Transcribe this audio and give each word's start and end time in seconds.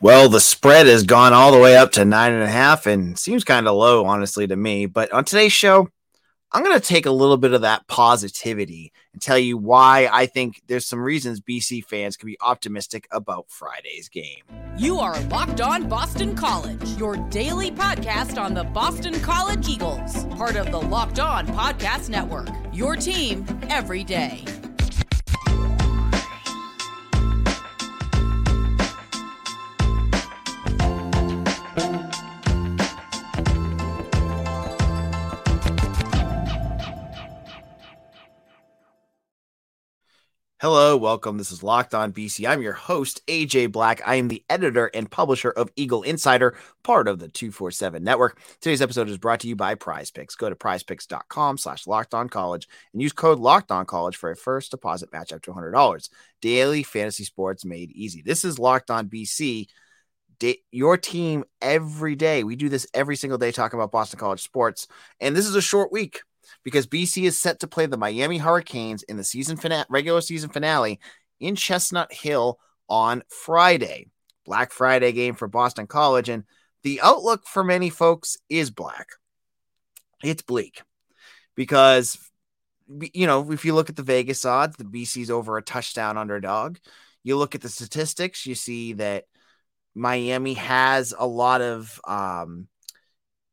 Well, 0.00 0.28
the 0.28 0.40
spread 0.40 0.86
has 0.86 1.02
gone 1.02 1.32
all 1.32 1.50
the 1.50 1.58
way 1.58 1.76
up 1.76 1.92
to 1.92 2.04
nine 2.04 2.32
and 2.32 2.42
a 2.42 2.48
half 2.48 2.86
and 2.86 3.18
seems 3.18 3.42
kind 3.42 3.66
of 3.66 3.74
low, 3.74 4.04
honestly, 4.06 4.46
to 4.46 4.54
me. 4.54 4.86
But 4.86 5.12
on 5.12 5.24
today's 5.24 5.52
show, 5.52 5.88
I'm 6.52 6.62
going 6.62 6.78
to 6.78 6.86
take 6.86 7.04
a 7.04 7.10
little 7.10 7.36
bit 7.36 7.52
of 7.52 7.62
that 7.62 7.86
positivity 7.88 8.92
and 9.12 9.20
tell 9.20 9.38
you 9.38 9.58
why 9.58 10.08
I 10.10 10.26
think 10.26 10.62
there's 10.66 10.86
some 10.86 11.00
reasons 11.00 11.40
BC 11.40 11.84
fans 11.84 12.16
can 12.16 12.26
be 12.26 12.38
optimistic 12.40 13.08
about 13.10 13.50
Friday's 13.50 14.08
game. 14.08 14.44
You 14.76 14.98
are 15.00 15.20
Locked 15.22 15.60
On 15.60 15.88
Boston 15.88 16.36
College, 16.36 16.88
your 16.96 17.16
daily 17.16 17.72
podcast 17.72 18.40
on 18.40 18.54
the 18.54 18.64
Boston 18.64 19.18
College 19.20 19.68
Eagles, 19.68 20.26
part 20.36 20.54
of 20.54 20.70
the 20.70 20.80
Locked 20.80 21.18
On 21.18 21.46
Podcast 21.48 22.08
Network. 22.08 22.48
Your 22.72 22.94
team 22.94 23.44
every 23.68 24.04
day. 24.04 24.44
Hello, 40.60 40.96
welcome. 40.96 41.38
This 41.38 41.52
is 41.52 41.62
Locked 41.62 41.94
On 41.94 42.12
BC. 42.12 42.44
I'm 42.48 42.62
your 42.62 42.72
host, 42.72 43.24
AJ 43.28 43.70
Black. 43.70 44.00
I 44.04 44.16
am 44.16 44.26
the 44.26 44.44
editor 44.50 44.90
and 44.92 45.08
publisher 45.08 45.52
of 45.52 45.70
Eagle 45.76 46.02
Insider, 46.02 46.56
part 46.82 47.06
of 47.06 47.20
the 47.20 47.28
247 47.28 48.02
network. 48.02 48.40
Today's 48.60 48.82
episode 48.82 49.08
is 49.08 49.18
brought 49.18 49.38
to 49.38 49.46
you 49.46 49.54
by 49.54 49.76
Prize 49.76 50.10
Picks. 50.10 50.34
Go 50.34 50.50
to 50.50 50.56
prizepicks.com 50.56 51.58
slash 51.58 51.86
locked 51.86 52.12
on 52.12 52.28
college 52.28 52.66
and 52.92 53.00
use 53.00 53.12
code 53.12 53.38
locked 53.38 53.70
on 53.70 53.86
college 53.86 54.16
for 54.16 54.32
a 54.32 54.36
first 54.36 54.72
deposit 54.72 55.12
match 55.12 55.32
up 55.32 55.42
to 55.42 55.52
$100. 55.52 56.08
Daily 56.40 56.82
fantasy 56.82 57.22
sports 57.22 57.64
made 57.64 57.92
easy. 57.92 58.22
This 58.22 58.44
is 58.44 58.58
Locked 58.58 58.90
On 58.90 59.08
BC. 59.08 59.68
your 60.72 60.96
team 60.96 61.44
every 61.62 62.16
day. 62.16 62.42
We 62.42 62.56
do 62.56 62.68
this 62.68 62.88
every 62.92 63.14
single 63.14 63.38
day 63.38 63.52
talking 63.52 63.78
about 63.78 63.92
Boston 63.92 64.18
College 64.18 64.42
sports. 64.42 64.88
And 65.20 65.36
this 65.36 65.46
is 65.46 65.54
a 65.54 65.62
short 65.62 65.92
week 65.92 66.22
because 66.64 66.86
BC 66.86 67.24
is 67.24 67.38
set 67.38 67.60
to 67.60 67.66
play 67.66 67.86
the 67.86 67.96
Miami 67.96 68.38
Hurricanes 68.38 69.02
in 69.04 69.16
the 69.16 69.24
season 69.24 69.56
fina- 69.56 69.86
regular 69.88 70.20
season 70.20 70.50
finale 70.50 71.00
in 71.40 71.56
Chestnut 71.56 72.12
Hill 72.12 72.58
on 72.88 73.22
Friday. 73.28 74.08
Black 74.44 74.72
Friday 74.72 75.12
game 75.12 75.34
for 75.34 75.46
Boston 75.46 75.86
College. 75.86 76.28
And 76.28 76.44
the 76.82 77.00
outlook 77.02 77.46
for 77.46 77.62
many 77.62 77.90
folks 77.90 78.38
is 78.48 78.70
black. 78.70 79.08
It's 80.24 80.42
bleak 80.42 80.82
because, 81.54 82.18
you 82.88 83.26
know, 83.26 83.52
if 83.52 83.64
you 83.64 83.74
look 83.74 83.90
at 83.90 83.96
the 83.96 84.02
Vegas 84.02 84.44
odds, 84.44 84.76
the 84.76 84.84
BC's 84.84 85.30
over 85.30 85.58
a 85.58 85.62
touchdown 85.62 86.16
underdog. 86.16 86.78
You 87.22 87.36
look 87.36 87.54
at 87.54 87.60
the 87.60 87.68
statistics, 87.68 88.46
you 88.46 88.54
see 88.54 88.94
that 88.94 89.24
Miami 89.94 90.54
has 90.54 91.12
a 91.16 91.26
lot 91.26 91.60
of 91.60 92.00
um, 92.06 92.68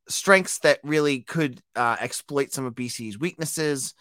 strengths 0.07 0.59
that 0.59 0.79
really 0.83 1.21
could 1.21 1.61
uh, 1.75 1.97
exploit 1.99 2.51
some 2.51 2.65
of 2.65 2.75
BC's 2.75 3.19
weaknesses. 3.19 3.93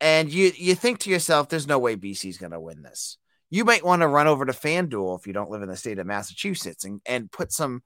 And 0.00 0.30
you 0.30 0.52
you 0.56 0.74
think 0.74 1.00
to 1.00 1.10
yourself, 1.10 1.48
there's 1.48 1.66
no 1.66 1.78
way 1.78 1.96
BC's 1.96 2.38
going 2.38 2.52
to 2.52 2.60
win 2.60 2.82
this. 2.82 3.18
You 3.48 3.64
might 3.64 3.84
want 3.84 4.02
to 4.02 4.08
run 4.08 4.26
over 4.26 4.44
to 4.44 4.52
FanDuel 4.52 5.18
if 5.18 5.26
you 5.26 5.32
don't 5.32 5.50
live 5.50 5.62
in 5.62 5.68
the 5.68 5.76
state 5.76 5.98
of 5.98 6.06
Massachusetts 6.06 6.84
and, 6.84 7.00
and 7.06 7.30
put 7.30 7.52
some 7.52 7.82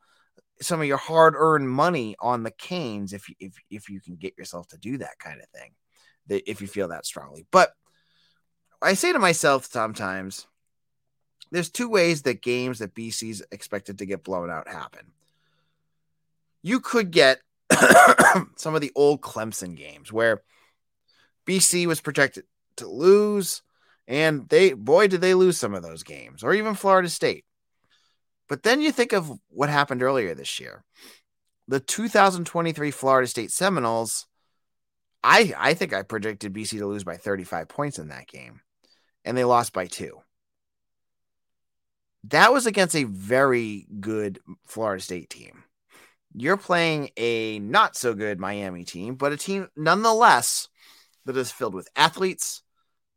some 0.60 0.80
of 0.80 0.86
your 0.86 0.96
hard 0.96 1.34
earned 1.36 1.68
money 1.68 2.16
on 2.20 2.42
the 2.42 2.50
Canes 2.50 3.12
if 3.12 3.26
if 3.38 3.54
if 3.70 3.88
you 3.88 4.00
can 4.00 4.16
get 4.16 4.36
yourself 4.36 4.66
to 4.68 4.78
do 4.78 4.98
that 4.98 5.18
kind 5.18 5.40
of 5.40 5.48
thing, 5.50 5.72
if 6.28 6.60
you 6.60 6.66
feel 6.66 6.88
that 6.88 7.06
strongly. 7.06 7.46
But 7.50 7.72
I 8.82 8.94
say 8.94 9.12
to 9.12 9.18
myself 9.18 9.66
sometimes, 9.66 10.46
there's 11.52 11.70
two 11.70 11.88
ways 11.88 12.22
that 12.22 12.42
games 12.42 12.80
that 12.80 12.94
BC's 12.94 13.42
expected 13.52 13.98
to 13.98 14.06
get 14.06 14.24
blown 14.24 14.50
out 14.50 14.68
happen 14.68 15.12
you 16.62 16.80
could 16.80 17.10
get 17.10 17.40
some 18.56 18.74
of 18.74 18.80
the 18.80 18.92
old 18.94 19.20
Clemson 19.20 19.76
games 19.76 20.12
where 20.12 20.42
BC 21.46 21.86
was 21.86 22.00
projected 22.00 22.44
to 22.76 22.88
lose, 22.88 23.62
and 24.06 24.48
they, 24.48 24.72
boy, 24.72 25.08
did 25.08 25.20
they 25.20 25.34
lose 25.34 25.58
some 25.58 25.74
of 25.74 25.82
those 25.82 26.02
games, 26.02 26.42
or 26.42 26.52
even 26.52 26.74
Florida 26.74 27.08
State. 27.08 27.44
But 28.48 28.62
then 28.62 28.80
you 28.80 28.92
think 28.92 29.12
of 29.12 29.30
what 29.48 29.68
happened 29.68 30.02
earlier 30.02 30.34
this 30.34 30.58
year. 30.58 30.84
The 31.68 31.80
2023 31.80 32.90
Florida 32.90 33.28
State 33.28 33.52
Seminoles, 33.52 34.26
I, 35.22 35.54
I 35.56 35.74
think 35.74 35.92
I 35.92 36.02
predicted 36.02 36.52
BC 36.52 36.78
to 36.78 36.86
lose 36.86 37.04
by 37.04 37.16
35 37.16 37.68
points 37.68 37.98
in 37.98 38.08
that 38.08 38.26
game, 38.26 38.60
and 39.24 39.36
they 39.36 39.44
lost 39.44 39.72
by 39.72 39.86
two. 39.86 40.20
That 42.24 42.52
was 42.52 42.66
against 42.66 42.96
a 42.96 43.04
very 43.04 43.86
good 44.00 44.40
Florida 44.66 45.02
State 45.02 45.30
team 45.30 45.64
you're 46.34 46.56
playing 46.56 47.10
a 47.16 47.58
not 47.58 47.96
so 47.96 48.14
good 48.14 48.38
Miami 48.38 48.84
team, 48.84 49.14
but 49.14 49.32
a 49.32 49.36
team 49.36 49.68
nonetheless 49.76 50.68
that 51.26 51.36
is 51.36 51.50
filled 51.50 51.74
with 51.74 51.88
athletes, 51.96 52.62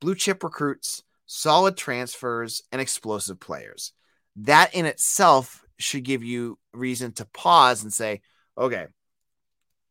blue 0.01 0.16
chip 0.16 0.44
recruits, 0.44 1.03
solid 1.25 1.78
transfers, 1.78 2.63
and 2.72 2.81
explosive 2.81 3.40
players. 3.40 3.94
That 4.35 4.73
in 4.73 4.85
itself 4.85 5.63
should 5.78 6.03
give 6.03 6.23
you 6.23 6.57
reason 6.73 7.12
to 7.13 7.25
pause 7.25 7.84
and 7.84 7.94
say, 7.94 8.22
okay, 8.57 8.88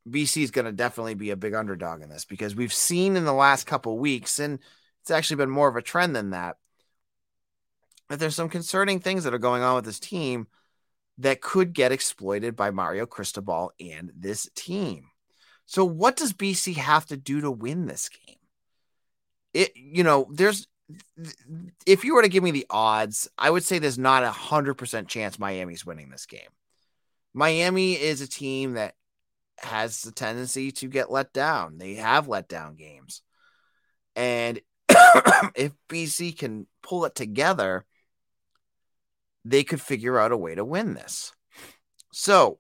BC 0.09 0.43
is 0.43 0.51
going 0.51 0.65
to 0.65 0.73
definitely 0.73 1.15
be 1.15 1.31
a 1.31 1.37
big 1.37 1.55
underdog 1.55 2.03
in 2.03 2.09
this 2.09 2.25
because 2.25 2.57
we've 2.57 2.73
seen 2.73 3.17
in 3.17 3.25
the 3.25 3.33
last 3.33 3.67
couple 3.67 3.99
weeks, 3.99 4.41
and 4.41 4.59
it's 5.03 5.11
actually 5.11 5.37
been 5.37 5.51
more 5.51 5.69
of 5.69 5.77
a 5.77 5.83
trend 5.83 6.17
than 6.17 6.31
that, 6.31 6.57
that 8.09 8.19
there's 8.19 8.35
some 8.35 8.49
concerning 8.49 8.99
things 8.99 9.25
that 9.25 9.35
are 9.35 9.39
going 9.39 9.63
on 9.63 9.77
with 9.77 9.85
this 9.85 10.01
team 10.01 10.49
that 11.23 11.41
could 11.41 11.73
get 11.73 11.93
exploited 11.93 12.57
by 12.57 12.71
Mario 12.71 13.07
Cristobal 13.07 13.73
and 13.81 14.13
this 14.17 14.49
team. 14.55 15.07
So, 15.67 15.85
what 15.85 16.17
does 16.17 16.33
BC 16.33 16.77
have 16.77 17.07
to 17.07 17.17
do 17.17 17.41
to 17.41 17.51
win 17.51 17.87
this 17.87 18.09
game? 18.09 18.37
It, 19.55 19.77
you 19.77 20.03
know, 20.03 20.27
there's, 20.33 20.67
if 21.87 22.05
you 22.05 22.15
were 22.15 22.23
to 22.23 22.29
give 22.29 22.43
me 22.43 22.51
the 22.51 22.67
odds, 22.71 23.29
I 23.39 23.51
would 23.51 23.63
say 23.63 23.79
there's 23.79 23.99
not 23.99 24.25
a 24.25 24.31
hundred 24.31 24.75
percent 24.75 25.09
chance 25.09 25.39
Miami's 25.39 25.87
winning 25.87 26.11
this 26.11 26.27
game. 26.27 26.41
Miami 27.33 27.95
is 27.95 28.21
a 28.21 28.29
team 28.29 28.75
that 28.75 28.95
has 29.59 30.03
the 30.03 30.13
tendency 30.13 30.73
to 30.73 30.89
get 30.89 31.11
let 31.11 31.33
down. 31.33 31.79
They 31.79 31.95
have 31.95 32.29
let 32.29 32.49
down 32.49 32.75
games. 32.75 33.23
And 34.17 34.61
if 35.55 35.73
BC 35.89 36.37
can 36.37 36.67
pull 36.83 37.05
it 37.05 37.15
together, 37.15 37.87
they 39.45 39.65
could 39.65 39.81
figure 39.81 40.19
out 40.19 40.33
a 40.33 40.37
way 40.37 40.55
to 40.55 40.65
win 40.65 40.95
this. 40.95 41.33
So, 42.13 42.59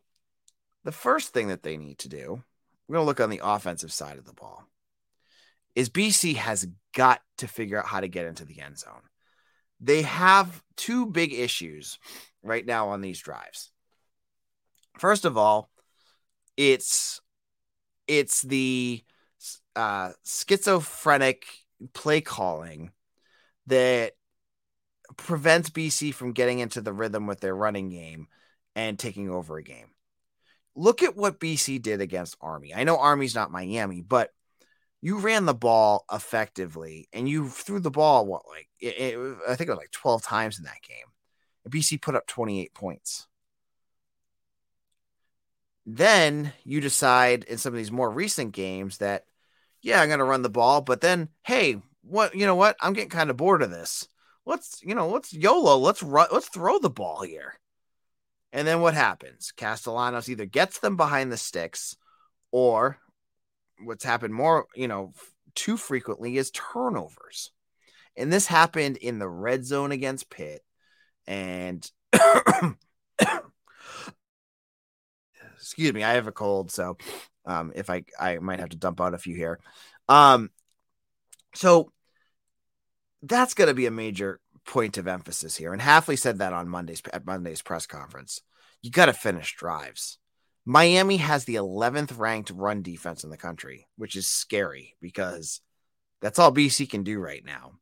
the 0.85 0.93
first 0.93 1.33
thing 1.33 1.49
that 1.49 1.63
they 1.63 1.77
need 1.77 1.99
to 1.99 2.09
do, 2.09 2.43
we're 2.89 2.95
going 2.97 3.05
to 3.05 3.07
look 3.07 3.21
on 3.21 3.31
the 3.31 3.41
offensive 3.43 3.93
side 3.93 4.19
of 4.19 4.25
the 4.25 4.33
ball, 4.33 4.65
is 5.75 5.89
BC 5.89 6.37
has 6.37 6.67
got 6.95 7.21
to 7.39 7.47
figure 7.47 7.79
out 7.79 7.87
how 7.87 8.01
to 8.01 8.09
get 8.09 8.27
into 8.27 8.45
the 8.45 8.61
end 8.61 8.79
zone. 8.79 9.03
They 9.81 10.03
have 10.03 10.63
two 10.77 11.07
big 11.07 11.33
issues 11.33 11.99
right 12.43 12.65
now 12.65 12.89
on 12.91 13.01
these 13.01 13.21
drives. 13.21 13.71
First 14.99 15.25
of 15.25 15.37
all, 15.37 15.71
it's 16.57 17.21
it's 18.07 18.43
the 18.43 19.03
uh, 19.75 20.13
schizophrenic 20.25 21.47
play 21.95 22.21
calling 22.21 22.91
that 23.67 24.13
prevents 25.17 25.71
BC 25.71 26.15
from 26.15 26.33
getting 26.33 26.59
into 26.59 26.81
the 26.81 26.93
rhythm 26.93 27.27
with 27.27 27.41
their 27.41 27.55
running 27.55 27.89
game 27.89 28.29
and 28.75 28.99
taking 28.99 29.31
over 29.31 29.57
a 29.57 29.63
game. 29.63 29.89
Look 30.75 31.03
at 31.03 31.17
what 31.17 31.41
BC 31.41 31.83
did 31.83 32.01
against 32.01 32.37
Army. 32.41 32.75
I 32.75 32.85
know 32.85 32.99
Army's 32.99 33.35
not 33.35 33.51
Miami, 33.51 34.01
but 34.01 34.31
you 35.03 35.19
ran 35.19 35.45
the 35.45 35.55
ball 35.55 36.05
effectively 36.11 37.09
and 37.13 37.29
you 37.29 37.49
threw 37.49 37.81
the 37.81 37.91
ball 37.91 38.25
what 38.25 38.47
like 38.49 38.69
it, 38.79 39.15
it, 39.15 39.37
I 39.49 39.57
think 39.57 39.69
it 39.69 39.73
was 39.73 39.79
like 39.79 39.91
12 39.91 40.23
times 40.23 40.59
in 40.59 40.65
that 40.65 40.81
game. 40.87 41.07
And 41.65 41.73
BC 41.73 42.01
put 42.01 42.15
up 42.15 42.27
28 42.27 42.73
points. 42.73 43.27
Then 45.85 46.53
you 46.65 46.81
decide 46.81 47.45
in 47.45 47.59
some 47.59 47.75
of 47.75 47.77
these 47.77 47.91
more 47.93 48.11
recent 48.11 48.53
games 48.53 48.99
that 48.99 49.25
yeah, 49.83 50.01
I'm 50.01 50.09
going 50.09 50.21
to 50.21 50.25
run 50.25 50.43
the 50.43 50.49
ball, 50.49 50.81
but 50.81 51.01
then 51.01 51.29
hey, 51.43 51.83
what 52.03 52.35
you 52.35 52.47
know 52.47 52.55
what? 52.55 52.77
I'm 52.81 52.93
getting 52.93 53.11
kind 53.11 53.31
of 53.31 53.37
bored 53.37 53.63
of 53.63 53.71
this 53.71 54.07
let's 54.47 54.81
you 54.83 54.95
know 54.95 55.09
let's 55.09 55.33
YOLO. 55.33 55.79
Let's 55.79 56.03
run. 56.03 56.29
Let's 56.33 56.49
throw 56.49 56.79
the 56.79 56.91
ball 56.91 57.23
here. 57.23 57.55
And 58.53 58.67
then 58.69 58.81
what 58.81 58.95
happens? 58.95 59.53
Castellanos 59.57 60.29
either 60.29 60.45
gets 60.45 60.79
them 60.79 60.97
behind 60.97 61.33
the 61.33 61.39
sticks, 61.39 61.97
or 62.51 62.99
what's 63.83 64.05
happened 64.05 64.35
more, 64.35 64.67
you 64.75 64.89
know, 64.89 65.13
too 65.55 65.77
frequently 65.77 66.37
is 66.37 66.51
turnovers. 66.51 67.51
And 68.17 68.33
this 68.33 68.47
happened 68.47 68.99
in 68.99 69.19
the 69.19 69.29
red 69.29 69.65
zone 69.65 69.91
against 69.91 70.29
Pitt. 70.29 70.63
And 71.27 71.91
excuse 75.57 75.95
me, 75.95 76.05
I 76.05 76.13
have 76.13 76.27
a 76.27 76.33
cold, 76.33 76.71
so 76.71 76.99
um, 77.47 77.73
if 77.75 77.89
I 77.89 78.05
I 78.21 78.39
might 78.39 78.61
have 78.61 78.71
to 78.71 78.77
dump 78.77 79.01
out 79.01 79.15
a 79.15 79.19
few 79.19 79.35
here. 79.35 79.61
Um, 80.09 80.51
so 81.55 81.91
that's 83.23 83.55
going 83.55 83.69
to 83.69 83.75
be 83.75 83.87
a 83.87 83.91
major 83.91 84.41
point 84.65 84.99
of 84.99 85.09
emphasis 85.09 85.57
here. 85.57 85.73
And 85.73 85.83
Hafley 85.83 86.19
said 86.19 86.39
that 86.39 86.53
on 86.53 86.69
Monday's 86.69 87.03
at 87.13 87.27
Monday's 87.27 87.63
press 87.63 87.87
conference. 87.87 88.41
You 88.83 88.91
got 88.91 89.07
to 89.07 89.13
finish 89.13 89.55
drives. 89.55 90.19
Miami 90.65 91.17
has 91.17 91.45
the 91.45 91.57
11th 91.57 92.17
ranked 92.19 92.51
run 92.51 92.83
defense 92.83 93.25
in 93.25 93.31
the 93.31 93.37
country, 93.37 93.89
which 93.97 94.15
is 94.15 94.29
scary 94.29 94.97
because 95.01 95.61
that's 96.21 96.39
all 96.39 96.53
BC 96.53 96.89
can 96.89 97.03
do 97.03 97.19
right 97.19 97.45
now. 97.45 97.73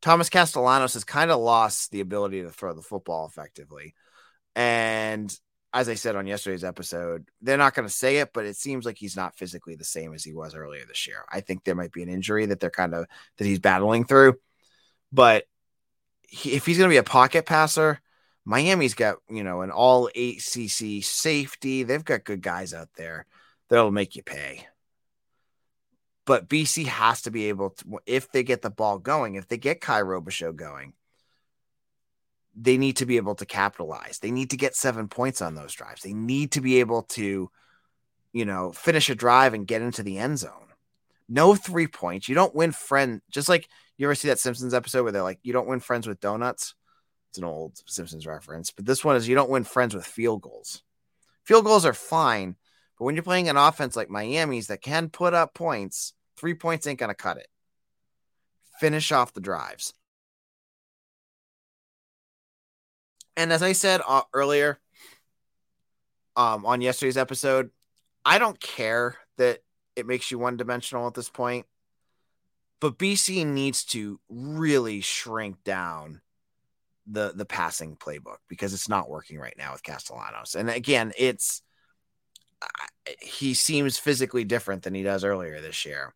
Thomas 0.00 0.30
Castellanos 0.30 0.94
has 0.94 1.02
kind 1.02 1.32
of 1.32 1.40
lost 1.40 1.90
the 1.90 2.00
ability 2.00 2.42
to 2.42 2.50
throw 2.50 2.72
the 2.72 2.82
football 2.82 3.26
effectively. 3.26 3.94
And 4.54 5.36
as 5.72 5.88
I 5.88 5.94
said 5.94 6.14
on 6.14 6.26
yesterday's 6.26 6.64
episode, 6.64 7.28
they're 7.42 7.56
not 7.56 7.74
going 7.74 7.88
to 7.88 7.94
say 7.94 8.18
it, 8.18 8.30
but 8.32 8.46
it 8.46 8.56
seems 8.56 8.86
like 8.86 8.96
he's 8.96 9.16
not 9.16 9.36
physically 9.36 9.74
the 9.74 9.84
same 9.84 10.14
as 10.14 10.22
he 10.22 10.32
was 10.32 10.54
earlier 10.54 10.84
this 10.86 11.08
year. 11.08 11.24
I 11.30 11.40
think 11.40 11.64
there 11.64 11.74
might 11.74 11.92
be 11.92 12.04
an 12.04 12.08
injury 12.08 12.46
that 12.46 12.60
they're 12.60 12.70
kind 12.70 12.94
of 12.94 13.06
that 13.36 13.44
he's 13.44 13.58
battling 13.58 14.04
through. 14.04 14.36
But 15.12 15.44
he, 16.22 16.52
if 16.52 16.66
he's 16.66 16.78
going 16.78 16.88
to 16.88 16.94
be 16.94 16.98
a 16.98 17.02
pocket 17.02 17.46
passer, 17.46 18.00
Miami's 18.44 18.94
got, 18.94 19.18
you 19.28 19.44
know, 19.44 19.62
an 19.62 19.70
all 19.70 20.06
ACC 20.08 21.02
safety. 21.02 21.82
They've 21.82 22.04
got 22.04 22.24
good 22.24 22.42
guys 22.42 22.72
out 22.72 22.88
there 22.96 23.26
that'll 23.68 23.90
make 23.90 24.16
you 24.16 24.22
pay. 24.22 24.66
But 26.24 26.48
BC 26.48 26.86
has 26.86 27.22
to 27.22 27.30
be 27.30 27.48
able 27.48 27.70
to, 27.70 28.00
if 28.04 28.30
they 28.30 28.42
get 28.42 28.60
the 28.62 28.70
ball 28.70 28.98
going, 28.98 29.34
if 29.34 29.48
they 29.48 29.56
get 29.56 29.80
Kye 29.80 30.02
Robichaux 30.02 30.54
going, 30.54 30.92
they 32.54 32.76
need 32.76 32.96
to 32.96 33.06
be 33.06 33.16
able 33.16 33.34
to 33.36 33.46
capitalize. 33.46 34.18
They 34.18 34.30
need 34.30 34.50
to 34.50 34.56
get 34.56 34.74
seven 34.74 35.08
points 35.08 35.40
on 35.40 35.54
those 35.54 35.72
drives. 35.72 36.02
They 36.02 36.12
need 36.12 36.52
to 36.52 36.60
be 36.60 36.80
able 36.80 37.02
to, 37.04 37.50
you 38.32 38.44
know, 38.44 38.72
finish 38.72 39.08
a 39.08 39.14
drive 39.14 39.54
and 39.54 39.66
get 39.66 39.80
into 39.80 40.02
the 40.02 40.18
end 40.18 40.38
zone. 40.38 40.67
No 41.28 41.54
three 41.54 41.86
points. 41.86 42.28
You 42.28 42.34
don't 42.34 42.54
win 42.54 42.72
friend. 42.72 43.20
Just 43.30 43.48
like 43.48 43.68
you 43.96 44.06
ever 44.06 44.14
see 44.14 44.28
that 44.28 44.38
Simpsons 44.38 44.74
episode 44.74 45.02
where 45.02 45.12
they're 45.12 45.22
like, 45.22 45.40
you 45.42 45.52
don't 45.52 45.68
win 45.68 45.80
friends 45.80 46.06
with 46.06 46.20
donuts. 46.20 46.74
It's 47.30 47.38
an 47.38 47.44
old 47.44 47.78
Simpsons 47.86 48.26
reference, 48.26 48.70
but 48.70 48.86
this 48.86 49.04
one 49.04 49.16
is 49.16 49.28
you 49.28 49.34
don't 49.34 49.50
win 49.50 49.64
friends 49.64 49.94
with 49.94 50.06
field 50.06 50.40
goals. 50.40 50.82
Field 51.44 51.64
goals 51.64 51.84
are 51.84 51.92
fine, 51.92 52.56
but 52.98 53.04
when 53.04 53.14
you're 53.14 53.22
playing 53.22 53.48
an 53.48 53.56
offense 53.56 53.96
like 53.96 54.08
Miami's 54.08 54.68
that 54.68 54.80
can 54.80 55.10
put 55.10 55.34
up 55.34 55.52
points, 55.52 56.14
three 56.36 56.54
points 56.54 56.86
ain't 56.86 56.98
to 56.98 57.14
cut 57.14 57.36
it. 57.36 57.48
Finish 58.80 59.12
off 59.12 59.34
the 59.34 59.40
drives. 59.40 59.92
And 63.36 63.52
as 63.52 63.62
I 63.62 63.72
said 63.72 64.00
uh, 64.06 64.22
earlier 64.32 64.80
um, 66.34 66.64
on 66.64 66.80
yesterday's 66.80 67.16
episode, 67.16 67.70
I 68.24 68.38
don't 68.38 68.58
care 68.58 69.16
that 69.36 69.60
it 69.98 70.06
makes 70.06 70.30
you 70.30 70.38
one 70.38 70.56
dimensional 70.56 71.06
at 71.06 71.14
this 71.14 71.28
point, 71.28 71.66
but 72.80 72.98
BC 72.98 73.44
needs 73.44 73.84
to 73.86 74.20
really 74.28 75.00
shrink 75.00 75.62
down 75.64 76.20
the 77.10 77.32
the 77.34 77.46
passing 77.46 77.96
playbook 77.96 78.38
because 78.48 78.74
it's 78.74 78.88
not 78.88 79.08
working 79.08 79.38
right 79.38 79.56
now 79.58 79.72
with 79.72 79.82
Castellanos. 79.82 80.54
And 80.54 80.70
again, 80.70 81.12
it's 81.18 81.62
he 83.20 83.54
seems 83.54 83.98
physically 83.98 84.44
different 84.44 84.82
than 84.82 84.94
he 84.94 85.02
does 85.02 85.24
earlier 85.24 85.60
this 85.60 85.84
year. 85.84 86.14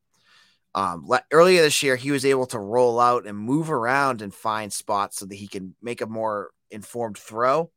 Um, 0.75 1.09
earlier 1.31 1.63
this 1.63 1.83
year, 1.83 1.97
he 1.97 2.11
was 2.11 2.25
able 2.25 2.47
to 2.47 2.59
roll 2.59 2.99
out 2.99 3.27
and 3.27 3.37
move 3.37 3.71
around 3.71 4.23
and 4.23 4.33
find 4.33 4.73
spots 4.73 5.19
so 5.19 5.27
that 5.27 5.35
he 5.35 5.47
can 5.47 5.75
make 5.83 6.01
a 6.01 6.07
more 6.07 6.51
informed 6.71 7.19
throw. 7.19 7.71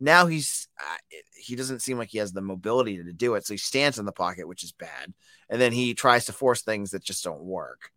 Now 0.00 0.26
he's 0.26 0.66
uh, 0.80 0.96
he 1.36 1.54
doesn't 1.56 1.80
seem 1.80 1.98
like 1.98 2.08
he 2.08 2.18
has 2.18 2.32
the 2.32 2.40
mobility 2.40 2.96
to 2.96 3.12
do 3.12 3.34
it, 3.34 3.46
so 3.46 3.54
he 3.54 3.58
stands 3.58 3.98
in 3.98 4.06
the 4.06 4.12
pocket, 4.12 4.48
which 4.48 4.64
is 4.64 4.72
bad, 4.72 5.12
and 5.50 5.60
then 5.60 5.72
he 5.72 5.94
tries 5.94 6.24
to 6.26 6.32
force 6.32 6.62
things 6.62 6.90
that 6.90 7.04
just 7.04 7.22
don't 7.22 7.42
work. 7.42 7.90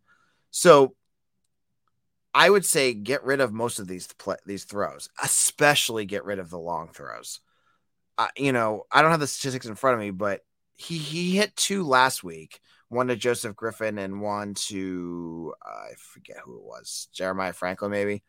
So 0.50 0.94
I 2.34 2.50
would 2.50 2.66
say 2.66 2.92
get 2.94 3.24
rid 3.24 3.40
of 3.40 3.52
most 3.52 3.78
of 3.78 3.86
these 3.86 4.08
these 4.44 4.64
throws, 4.64 5.08
especially 5.22 6.04
get 6.04 6.24
rid 6.24 6.38
of 6.38 6.50
the 6.50 6.58
long 6.58 6.88
throws. 6.92 7.40
Uh, 8.18 8.28
you 8.36 8.52
know, 8.52 8.84
I 8.92 9.02
don't 9.02 9.10
have 9.12 9.20
the 9.20 9.26
statistics 9.26 9.66
in 9.66 9.74
front 9.76 9.94
of 9.94 10.00
me, 10.00 10.10
but 10.10 10.40
he 10.74 10.98
he 10.98 11.36
hit 11.36 11.56
two 11.56 11.84
last 11.84 12.24
week, 12.24 12.60
one 12.88 13.06
to 13.06 13.16
Joseph 13.16 13.56
Griffin 13.56 13.98
and 13.98 14.20
one 14.20 14.54
to 14.54 15.54
uh, 15.64 15.90
I 15.90 15.94
forget 15.96 16.38
who 16.44 16.58
it 16.58 16.64
was, 16.64 17.08
Jeremiah 17.12 17.52
Franklin 17.52 17.92
maybe. 17.92 18.22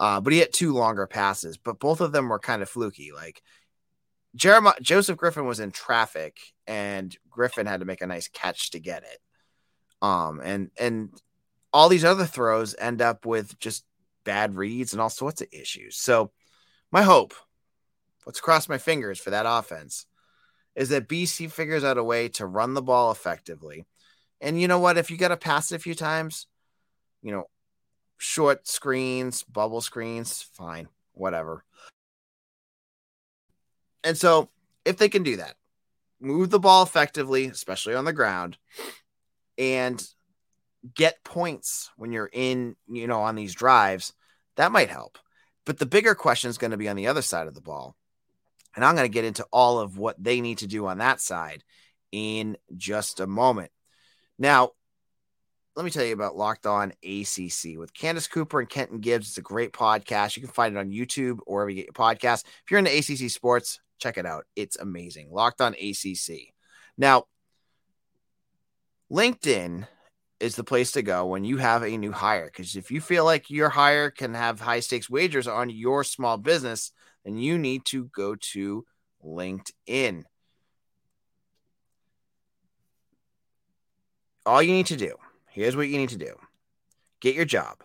Uh, 0.00 0.18
but 0.18 0.32
he 0.32 0.38
hit 0.38 0.54
two 0.54 0.72
longer 0.72 1.06
passes, 1.06 1.58
but 1.58 1.78
both 1.78 2.00
of 2.00 2.10
them 2.10 2.30
were 2.30 2.38
kind 2.38 2.62
of 2.62 2.70
fluky. 2.70 3.12
Like 3.12 3.42
Jeremiah 4.34 4.72
Joseph 4.80 5.18
Griffin 5.18 5.44
was 5.44 5.60
in 5.60 5.72
traffic, 5.72 6.40
and 6.66 7.14
Griffin 7.28 7.66
had 7.66 7.80
to 7.80 7.86
make 7.86 8.00
a 8.00 8.06
nice 8.06 8.26
catch 8.26 8.70
to 8.70 8.80
get 8.80 9.02
it. 9.02 9.18
Um, 10.00 10.40
and 10.42 10.70
and 10.78 11.10
all 11.70 11.90
these 11.90 12.04
other 12.04 12.24
throws 12.24 12.74
end 12.78 13.02
up 13.02 13.26
with 13.26 13.58
just 13.58 13.84
bad 14.24 14.56
reads 14.56 14.94
and 14.94 15.02
all 15.02 15.10
sorts 15.10 15.42
of 15.42 15.48
issues. 15.52 15.98
So 15.98 16.32
my 16.90 17.02
hope, 17.02 17.34
let's 18.24 18.40
cross 18.40 18.70
my 18.70 18.78
fingers 18.78 19.20
for 19.20 19.28
that 19.30 19.44
offense, 19.46 20.06
is 20.74 20.88
that 20.88 21.08
BC 21.08 21.50
figures 21.50 21.84
out 21.84 21.98
a 21.98 22.04
way 22.04 22.28
to 22.30 22.46
run 22.46 22.72
the 22.72 22.82
ball 22.82 23.10
effectively. 23.10 23.84
And 24.40 24.58
you 24.58 24.66
know 24.66 24.78
what? 24.78 24.96
If 24.96 25.10
you 25.10 25.18
got 25.18 25.28
to 25.28 25.36
pass 25.36 25.70
it 25.70 25.76
a 25.76 25.78
few 25.78 25.94
times, 25.94 26.46
you 27.22 27.32
know, 27.32 27.44
short 28.20 28.68
screens, 28.68 29.42
bubble 29.44 29.80
screens, 29.80 30.42
fine, 30.52 30.88
whatever. 31.12 31.64
And 34.04 34.16
so, 34.16 34.50
if 34.84 34.98
they 34.98 35.08
can 35.08 35.22
do 35.22 35.36
that, 35.36 35.54
move 36.20 36.50
the 36.50 36.60
ball 36.60 36.82
effectively, 36.82 37.46
especially 37.46 37.94
on 37.94 38.04
the 38.04 38.12
ground, 38.12 38.58
and 39.58 40.06
get 40.94 41.24
points 41.24 41.90
when 41.96 42.12
you're 42.12 42.30
in, 42.32 42.76
you 42.88 43.06
know, 43.06 43.22
on 43.22 43.36
these 43.36 43.54
drives, 43.54 44.12
that 44.56 44.72
might 44.72 44.90
help. 44.90 45.18
But 45.64 45.78
the 45.78 45.86
bigger 45.86 46.14
question 46.14 46.50
is 46.50 46.58
going 46.58 46.70
to 46.72 46.76
be 46.76 46.88
on 46.88 46.96
the 46.96 47.06
other 47.06 47.22
side 47.22 47.46
of 47.46 47.54
the 47.54 47.60
ball. 47.60 47.96
And 48.76 48.84
I'm 48.84 48.94
going 48.94 49.08
to 49.08 49.12
get 49.12 49.24
into 49.24 49.46
all 49.50 49.78
of 49.78 49.98
what 49.98 50.22
they 50.22 50.40
need 50.40 50.58
to 50.58 50.66
do 50.66 50.86
on 50.86 50.98
that 50.98 51.20
side 51.20 51.64
in 52.12 52.56
just 52.76 53.20
a 53.20 53.26
moment. 53.26 53.70
Now, 54.38 54.70
let 55.76 55.84
me 55.84 55.90
tell 55.90 56.04
you 56.04 56.12
about 56.12 56.36
Locked 56.36 56.66
On 56.66 56.92
ACC 57.04 57.78
with 57.78 57.94
Candace 57.94 58.26
Cooper 58.26 58.60
and 58.60 58.68
Kenton 58.68 58.98
Gibbs. 58.98 59.28
It's 59.28 59.38
a 59.38 59.42
great 59.42 59.72
podcast. 59.72 60.36
You 60.36 60.42
can 60.42 60.50
find 60.50 60.76
it 60.76 60.80
on 60.80 60.90
YouTube 60.90 61.38
or 61.46 61.56
wherever 61.56 61.70
you 61.70 61.76
get 61.76 61.86
your 61.86 61.92
podcast. 61.92 62.44
If 62.44 62.70
you're 62.70 62.78
into 62.78 62.96
ACC 62.96 63.30
sports, 63.30 63.80
check 63.98 64.18
it 64.18 64.26
out. 64.26 64.46
It's 64.56 64.76
amazing. 64.76 65.28
Locked 65.30 65.60
On 65.60 65.74
ACC. 65.74 66.52
Now, 66.98 67.24
LinkedIn 69.12 69.86
is 70.40 70.56
the 70.56 70.64
place 70.64 70.92
to 70.92 71.02
go 71.02 71.26
when 71.26 71.44
you 71.44 71.58
have 71.58 71.82
a 71.82 71.96
new 71.96 72.12
hire 72.12 72.46
because 72.46 72.74
if 72.74 72.90
you 72.90 73.00
feel 73.00 73.24
like 73.24 73.50
your 73.50 73.68
hire 73.68 74.10
can 74.10 74.34
have 74.34 74.60
high 74.60 74.80
stakes 74.80 75.08
wagers 75.08 75.46
on 75.46 75.70
your 75.70 76.02
small 76.02 76.36
business, 76.36 76.92
then 77.24 77.36
you 77.36 77.58
need 77.58 77.84
to 77.86 78.06
go 78.06 78.34
to 78.34 78.84
LinkedIn. 79.24 80.24
All 84.46 84.62
you 84.62 84.72
need 84.72 84.86
to 84.86 84.96
do 84.96 85.16
Here's 85.50 85.76
what 85.76 85.88
you 85.88 85.98
need 85.98 86.10
to 86.10 86.18
do 86.18 86.34
get 87.20 87.34
your 87.34 87.44
job, 87.44 87.82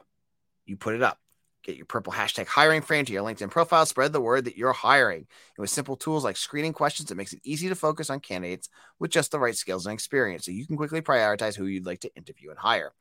you 0.65 0.77
put 0.77 0.95
it 0.95 1.01
up. 1.01 1.19
Get 1.63 1.77
your 1.77 1.87
purple 1.87 2.13
hashtag 2.13 2.45
hiring 2.45 2.83
frame 2.83 3.05
to 3.05 3.13
your 3.13 3.23
LinkedIn 3.23 3.49
profile. 3.49 3.87
Spread 3.87 4.13
the 4.13 4.21
word 4.21 4.45
that 4.45 4.55
you're 4.55 4.71
hiring. 4.71 5.17
And 5.17 5.57
with 5.57 5.71
simple 5.71 5.95
tools 5.95 6.23
like 6.23 6.37
screening 6.37 6.73
questions, 6.73 7.09
it 7.09 7.17
makes 7.17 7.33
it 7.33 7.41
easy 7.43 7.69
to 7.69 7.75
focus 7.75 8.11
on 8.11 8.19
candidates 8.19 8.69
with 8.99 9.09
just 9.09 9.31
the 9.31 9.39
right 9.39 9.55
skills 9.55 9.87
and 9.87 9.93
experience 9.93 10.45
so 10.45 10.51
you 10.51 10.67
can 10.67 10.77
quickly 10.77 11.01
prioritize 11.01 11.55
who 11.55 11.65
you'd 11.65 11.87
like 11.87 12.01
to 12.01 12.15
interview 12.15 12.51
and 12.51 12.59
hire. 12.59 12.93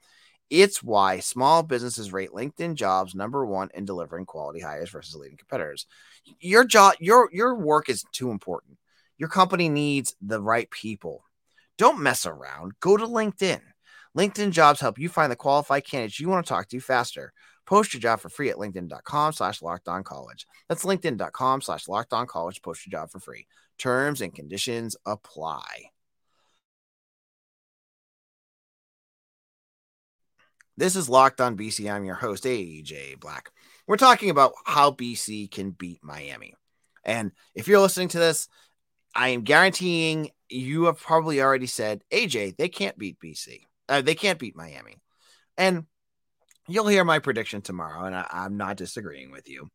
It's 0.48 0.82
why 0.82 1.20
small 1.20 1.62
businesses 1.62 2.10
rate 2.10 2.30
LinkedIn 2.30 2.74
jobs 2.76 3.14
number 3.14 3.44
one 3.44 3.68
in 3.74 3.84
delivering 3.84 4.24
quality 4.24 4.60
hires 4.60 4.88
versus 4.88 5.14
leading 5.14 5.36
competitors. 5.36 5.86
Your 6.40 6.64
job, 6.64 6.94
your 7.00 7.28
your 7.32 7.54
work 7.54 7.90
is 7.90 8.04
too 8.12 8.30
important. 8.30 8.78
Your 9.18 9.28
company 9.28 9.68
needs 9.68 10.16
the 10.22 10.40
right 10.40 10.70
people. 10.70 11.22
Don't 11.76 12.00
mess 12.00 12.24
around. 12.24 12.72
Go 12.80 12.96
to 12.96 13.06
LinkedIn. 13.06 13.60
LinkedIn 14.16 14.52
jobs 14.52 14.80
help 14.80 14.98
you 14.98 15.08
find 15.08 15.30
the 15.30 15.36
qualified 15.36 15.84
candidates 15.84 16.20
you 16.20 16.28
want 16.28 16.44
to 16.46 16.48
talk 16.48 16.68
to 16.68 16.80
faster. 16.80 17.32
Post 17.66 17.94
your 17.94 18.00
job 18.00 18.20
for 18.20 18.28
free 18.28 18.50
at 18.50 18.56
LinkedIn.com 18.56 19.32
slash 19.32 19.62
locked 19.62 19.88
on 19.88 20.04
college. 20.04 20.46
That's 20.68 20.84
LinkedIn.com 20.84 21.62
slash 21.62 21.88
locked 21.88 22.12
on 22.12 22.26
college. 22.26 22.62
Post 22.62 22.86
your 22.86 23.00
job 23.00 23.10
for 23.10 23.18
free. 23.18 23.46
Terms 23.78 24.20
and 24.20 24.34
conditions 24.34 24.96
apply. 25.04 25.90
This 30.76 30.96
is 30.96 31.08
Locked 31.08 31.40
on 31.40 31.56
BC. 31.56 31.92
I'm 31.92 32.04
your 32.04 32.16
host, 32.16 32.44
AJ 32.44 33.20
Black. 33.20 33.50
We're 33.86 33.96
talking 33.96 34.30
about 34.30 34.54
how 34.64 34.90
BC 34.90 35.48
can 35.50 35.70
beat 35.70 36.00
Miami. 36.02 36.54
And 37.04 37.30
if 37.54 37.68
you're 37.68 37.80
listening 37.80 38.08
to 38.08 38.18
this, 38.18 38.48
I 39.14 39.28
am 39.28 39.42
guaranteeing 39.42 40.30
you 40.48 40.84
have 40.84 40.98
probably 40.98 41.40
already 41.40 41.66
said, 41.66 42.02
AJ, 42.10 42.56
they 42.56 42.68
can't 42.68 42.98
beat 42.98 43.20
BC. 43.20 43.60
Uh, 43.88 44.02
they 44.02 44.14
can't 44.14 44.38
beat 44.38 44.56
Miami. 44.56 44.96
And 45.56 45.86
you'll 46.68 46.88
hear 46.88 47.04
my 47.04 47.18
prediction 47.18 47.62
tomorrow, 47.62 48.04
and 48.04 48.14
I, 48.14 48.26
I'm 48.30 48.56
not 48.56 48.76
disagreeing 48.76 49.30
with 49.30 49.48
you. 49.48 49.68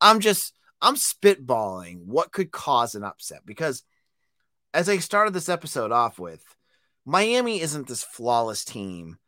I'm 0.00 0.20
just 0.20 0.54
I'm 0.80 0.96
spitballing 0.96 2.04
what 2.04 2.32
could 2.32 2.50
cause 2.50 2.94
an 2.94 3.04
upset 3.04 3.40
because 3.46 3.82
as 4.74 4.88
I 4.88 4.98
started 4.98 5.32
this 5.32 5.48
episode 5.48 5.92
off 5.92 6.18
with, 6.18 6.44
Miami 7.06 7.60
isn't 7.60 7.86
this 7.86 8.02
flawless 8.02 8.64
team 8.64 9.18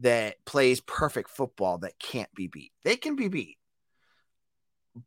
that 0.00 0.36
plays 0.44 0.80
perfect 0.80 1.30
football 1.30 1.78
that 1.78 1.98
can't 1.98 2.32
be 2.34 2.48
beat. 2.48 2.72
They 2.84 2.96
can 2.96 3.16
be 3.16 3.28
beat. 3.28 3.56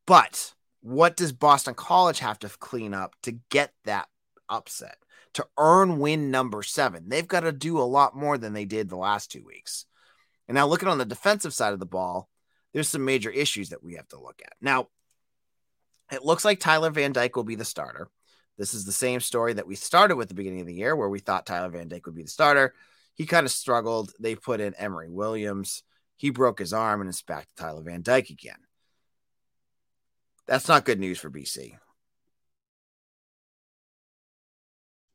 But 0.07 0.53
what 0.81 1.17
does 1.17 1.31
Boston 1.31 1.73
College 1.73 2.19
have 2.19 2.39
to 2.39 2.49
clean 2.49 2.93
up 2.93 3.13
to 3.23 3.33
get 3.49 3.73
that 3.85 4.07
upset? 4.47 4.97
To 5.35 5.45
earn 5.57 5.99
win 5.99 6.31
number 6.31 6.63
seven, 6.63 7.07
they've 7.07 7.27
got 7.27 7.41
to 7.41 7.51
do 7.51 7.79
a 7.79 7.83
lot 7.83 8.15
more 8.15 8.37
than 8.37 8.53
they 8.53 8.65
did 8.65 8.89
the 8.89 8.97
last 8.97 9.31
two 9.31 9.43
weeks. 9.43 9.85
And 10.47 10.55
now, 10.55 10.65
looking 10.65 10.89
on 10.89 10.97
the 10.97 11.05
defensive 11.05 11.53
side 11.53 11.73
of 11.73 11.79
the 11.79 11.85
ball, 11.85 12.29
there's 12.73 12.89
some 12.89 13.05
major 13.05 13.29
issues 13.29 13.69
that 13.69 13.83
we 13.83 13.95
have 13.95 14.07
to 14.09 14.19
look 14.19 14.41
at. 14.43 14.53
Now, 14.59 14.87
it 16.11 16.25
looks 16.25 16.43
like 16.43 16.59
Tyler 16.59 16.89
Van 16.89 17.11
Dyke 17.11 17.35
will 17.35 17.43
be 17.43 17.55
the 17.55 17.65
starter. 17.65 18.09
This 18.57 18.73
is 18.73 18.85
the 18.85 18.91
same 18.91 19.19
story 19.19 19.53
that 19.53 19.67
we 19.67 19.75
started 19.75 20.15
with 20.15 20.27
the 20.27 20.33
beginning 20.33 20.61
of 20.61 20.67
the 20.67 20.73
year, 20.73 20.95
where 20.95 21.07
we 21.07 21.19
thought 21.19 21.45
Tyler 21.45 21.69
Van 21.69 21.87
Dyke 21.87 22.05
would 22.07 22.15
be 22.15 22.23
the 22.23 22.29
starter. 22.29 22.73
He 23.13 23.25
kind 23.25 23.45
of 23.45 23.51
struggled. 23.51 24.11
They 24.19 24.35
put 24.35 24.59
in 24.59 24.73
Emory 24.73 25.09
Williams. 25.09 25.83
He 26.17 26.31
broke 26.31 26.59
his 26.59 26.73
arm 26.73 27.01
and 27.01 27.09
it's 27.09 27.21
back 27.21 27.47
to 27.47 27.63
Tyler 27.63 27.83
Van 27.83 28.01
Dyke 28.01 28.29
again. 28.29 28.57
That's 30.47 30.67
not 30.67 30.83
good 30.83 30.99
news 30.99 31.19
for 31.19 31.29
BC. 31.29 31.77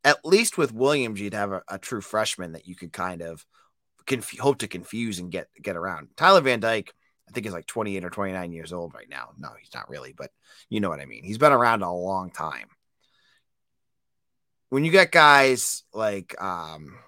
At 0.04 0.24
least 0.24 0.58
with 0.58 0.72
Williams, 0.72 1.20
you'd 1.20 1.34
have 1.34 1.52
a, 1.52 1.62
a 1.68 1.78
true 1.78 2.02
freshman 2.02 2.52
that 2.52 2.68
you 2.68 2.76
could 2.76 2.92
kind 2.92 3.22
of 3.22 3.44
conf- 4.06 4.38
hope 4.38 4.58
to 4.58 4.68
confuse 4.68 5.18
and 5.18 5.30
get 5.30 5.48
get 5.60 5.76
around. 5.76 6.08
Tyler 6.16 6.40
Van 6.40 6.60
Dyke, 6.60 6.92
I 7.28 7.32
think, 7.32 7.46
is 7.46 7.52
like 7.52 7.66
28 7.66 8.04
or 8.04 8.10
29 8.10 8.52
years 8.52 8.72
old 8.72 8.94
right 8.94 9.08
now. 9.08 9.30
No, 9.38 9.50
he's 9.58 9.74
not 9.74 9.88
really, 9.88 10.14
but 10.16 10.30
you 10.68 10.80
know 10.80 10.90
what 10.90 11.00
I 11.00 11.06
mean. 11.06 11.24
He's 11.24 11.38
been 11.38 11.52
around 11.52 11.82
a 11.82 11.92
long 11.92 12.30
time. 12.30 12.68
When 14.70 14.84
you 14.84 14.90
get 14.90 15.12
guys 15.12 15.84
like 15.92 16.40
um, 16.42 16.98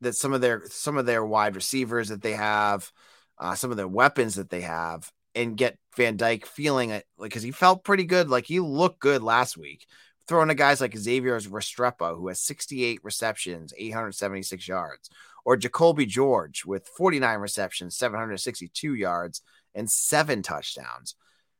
that, 0.00 0.14
some 0.14 0.32
of 0.32 0.40
their 0.40 0.62
some 0.68 0.96
of 0.96 1.06
their 1.06 1.24
wide 1.24 1.56
receivers 1.56 2.08
that 2.08 2.22
they 2.22 2.32
have, 2.32 2.90
uh, 3.38 3.54
some 3.54 3.70
of 3.70 3.76
their 3.76 3.88
weapons 3.88 4.36
that 4.36 4.50
they 4.50 4.60
have, 4.62 5.10
and 5.34 5.56
get 5.56 5.78
Van 5.96 6.16
Dyke 6.16 6.46
feeling 6.46 6.90
it 6.90 7.04
like 7.18 7.30
because 7.30 7.42
he 7.42 7.50
felt 7.50 7.84
pretty 7.84 8.04
good, 8.04 8.28
like 8.28 8.46
he 8.46 8.60
looked 8.60 9.00
good 9.00 9.22
last 9.22 9.56
week. 9.58 9.86
Throwing 10.30 10.46
to 10.46 10.54
guys 10.54 10.80
like 10.80 10.96
Xavier 10.96 11.40
Restrepo, 11.40 12.16
who 12.16 12.28
has 12.28 12.40
68 12.40 13.00
receptions, 13.02 13.74
876 13.76 14.68
yards, 14.68 15.10
or 15.44 15.56
Jacolby 15.56 16.06
George 16.06 16.64
with 16.64 16.86
49 16.86 17.40
receptions, 17.40 17.96
762 17.96 18.94
yards, 18.94 19.42
and 19.74 19.90
seven 19.90 20.42
touchdowns. 20.42 21.16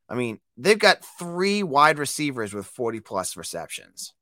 I 0.09 0.15
mean, 0.15 0.39
they've 0.57 0.79
got 0.79 1.05
three 1.19 1.65
wide 1.65 1.99
receivers 1.99 2.55
with 2.55 2.65
40 2.65 3.01
plus 3.01 3.37
receptions. 3.37 4.15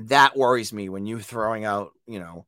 That 0.00 0.36
worries 0.36 0.70
me 0.70 0.90
when 0.90 1.06
you're 1.06 1.20
throwing 1.20 1.64
out, 1.64 1.92
you 2.06 2.20
know, 2.20 2.44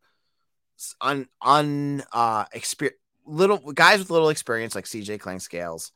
un 1.00 1.26
un 1.41 2.05
uh 2.12 2.45
experience 2.53 2.99
little 3.25 3.73
guys 3.73 4.00
with 4.00 4.11
little 4.11 4.29
experience 4.29 4.75
like 4.75 4.85
CJ 4.85 5.21
Clang 5.21 5.41
Scales, 5.41 5.91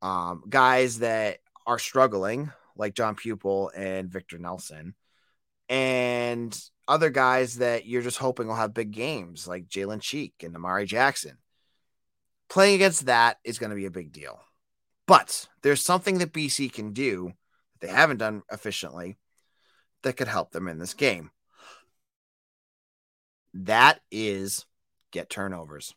um, 0.00 0.44
guys 0.48 1.00
that 1.00 1.38
are 1.66 1.80
struggling 1.80 2.52
like 2.76 2.94
John 2.94 3.14
Pupil 3.14 3.70
and 3.74 4.10
Victor 4.10 4.38
Nelson, 4.38 4.94
and 5.68 6.58
other 6.88 7.10
guys 7.10 7.56
that 7.56 7.86
you're 7.86 8.02
just 8.02 8.18
hoping 8.18 8.46
will 8.46 8.54
have 8.54 8.74
big 8.74 8.90
games 8.90 9.46
like 9.46 9.68
Jalen 9.68 10.00
Cheek 10.00 10.34
and 10.42 10.54
Amari 10.54 10.86
Jackson. 10.86 11.38
Playing 12.48 12.74
against 12.74 13.06
that 13.06 13.38
is 13.44 13.58
going 13.58 13.70
to 13.70 13.76
be 13.76 13.86
a 13.86 13.90
big 13.90 14.12
deal. 14.12 14.40
But 15.06 15.48
there's 15.62 15.82
something 15.82 16.18
that 16.18 16.32
BC 16.32 16.72
can 16.72 16.92
do 16.92 17.32
that 17.80 17.86
they 17.86 17.92
haven't 17.92 18.18
done 18.18 18.42
efficiently 18.50 19.16
that 20.02 20.16
could 20.16 20.28
help 20.28 20.52
them 20.52 20.68
in 20.68 20.78
this 20.78 20.94
game. 20.94 21.30
That 23.54 24.00
is 24.10 24.66
get 25.10 25.28
turnovers 25.28 25.94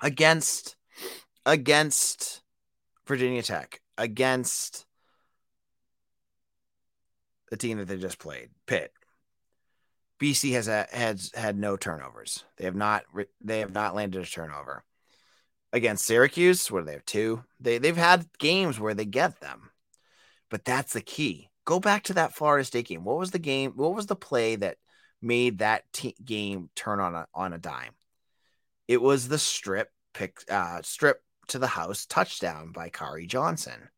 against 0.00 0.76
against 1.46 2.42
Virginia 3.06 3.42
Tech, 3.42 3.80
against 3.98 4.86
the 7.54 7.66
team 7.68 7.78
that 7.78 7.86
they 7.86 7.96
just 7.96 8.18
played, 8.18 8.50
Pitt. 8.66 8.92
BC 10.20 10.52
has 10.52 10.66
a, 10.66 10.86
has 10.90 11.30
had 11.34 11.56
no 11.56 11.76
turnovers. 11.76 12.44
They 12.56 12.64
have 12.64 12.74
not 12.74 13.04
they 13.40 13.60
have 13.60 13.72
not 13.72 13.94
landed 13.94 14.22
a 14.22 14.26
turnover. 14.26 14.82
Against 15.72 16.04
Syracuse, 16.04 16.70
where 16.70 16.82
they 16.82 16.92
have 16.92 17.04
two, 17.04 17.44
they 17.60 17.78
they've 17.78 17.96
had 17.96 18.26
games 18.38 18.78
where 18.78 18.94
they 18.94 19.04
get 19.04 19.40
them, 19.40 19.70
but 20.50 20.64
that's 20.64 20.92
the 20.92 21.00
key. 21.00 21.50
Go 21.64 21.80
back 21.80 22.04
to 22.04 22.14
that 22.14 22.34
Florida 22.34 22.64
State 22.64 22.88
game. 22.88 23.04
What 23.04 23.18
was 23.18 23.30
the 23.30 23.38
game? 23.38 23.72
What 23.72 23.94
was 23.94 24.06
the 24.06 24.16
play 24.16 24.56
that 24.56 24.76
made 25.20 25.58
that 25.58 25.84
game 26.24 26.70
turn 26.74 27.00
on 27.00 27.14
a 27.14 27.26
on 27.34 27.52
a 27.52 27.58
dime? 27.58 27.92
It 28.86 29.00
was 29.00 29.28
the 29.28 29.38
strip 29.38 29.90
pick 30.12 30.38
uh, 30.48 30.80
strip 30.82 31.22
to 31.48 31.58
the 31.58 31.66
house 31.66 32.06
touchdown 32.06 32.72
by 32.72 32.88
Kari 32.88 33.26
Johnson. 33.26 33.90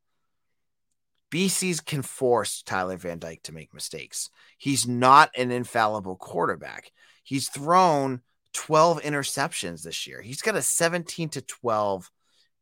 BC's 1.31 1.81
can 1.81 2.03
force 2.03 2.63
Tyler 2.63 2.97
Van 2.97 3.19
Dyke 3.19 3.43
to 3.45 3.55
make 3.55 3.75
mistakes. 3.75 4.31
He's 4.59 4.87
not 4.87 5.31
an 5.37 5.51
infallible 5.51 6.17
quarterback. 6.17 6.93
He's 7.25 7.49
thrown 7.49 8.21
12 8.53 9.03
interceptions 9.03 9.83
this 9.83 10.07
year. 10.07 10.23
He's 10.23 10.43
got 10.43 10.55
a 10.55 10.63
17 10.63 11.31
to 11.31 11.43
12 11.43 12.11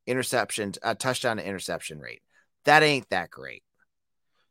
interception, 0.06 0.72
uh, 0.82 0.94
touchdown 0.94 1.36
to 1.36 1.46
interception 1.46 1.98
rate. 1.98 2.22
That 2.64 2.82
ain't 2.82 3.08
that 3.10 3.30
great. 3.30 3.62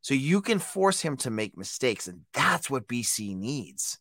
So 0.01 0.13
you 0.13 0.41
can 0.41 0.60
force 0.60 1.01
him 1.01 1.17
to 1.17 1.32
make 1.32 1.58
mistakes, 1.58 2.08
and 2.08 2.22
that's 2.34 2.70
what 2.70 2.88
BC 2.88 3.36
needs. 3.36 4.00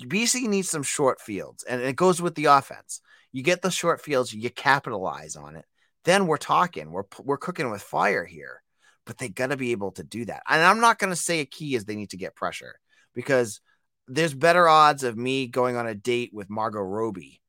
BC 0.00 0.48
needs 0.48 0.70
some 0.70 0.82
short 0.82 1.20
fields, 1.20 1.62
and 1.64 1.82
it 1.82 1.96
goes 1.96 2.22
with 2.22 2.36
the 2.36 2.46
offense. 2.46 3.02
You 3.32 3.42
get 3.42 3.60
the 3.60 3.70
short 3.70 4.00
fields, 4.00 4.32
you 4.32 4.48
capitalize 4.50 5.36
on 5.36 5.56
it. 5.56 5.66
Then 6.04 6.26
we're 6.26 6.38
talking. 6.38 6.90
We're 6.90 7.04
we're 7.22 7.36
cooking 7.36 7.70
with 7.70 7.82
fire 7.82 8.24
here 8.24 8.62
but 9.10 9.18
they 9.18 9.28
got 9.28 9.48
to 9.48 9.56
be 9.56 9.72
able 9.72 9.90
to 9.90 10.04
do 10.04 10.24
that. 10.24 10.40
And 10.48 10.62
I'm 10.62 10.78
not 10.78 11.00
going 11.00 11.10
to 11.10 11.16
say 11.16 11.40
a 11.40 11.44
key 11.44 11.74
is 11.74 11.84
they 11.84 11.96
need 11.96 12.10
to 12.10 12.16
get 12.16 12.36
pressure 12.36 12.78
because 13.12 13.60
there's 14.06 14.32
better 14.32 14.68
odds 14.68 15.02
of 15.02 15.16
me 15.18 15.48
going 15.48 15.74
on 15.74 15.88
a 15.88 15.96
date 15.96 16.30
with 16.32 16.48
Margot 16.48 16.78
Robbie 16.78 17.42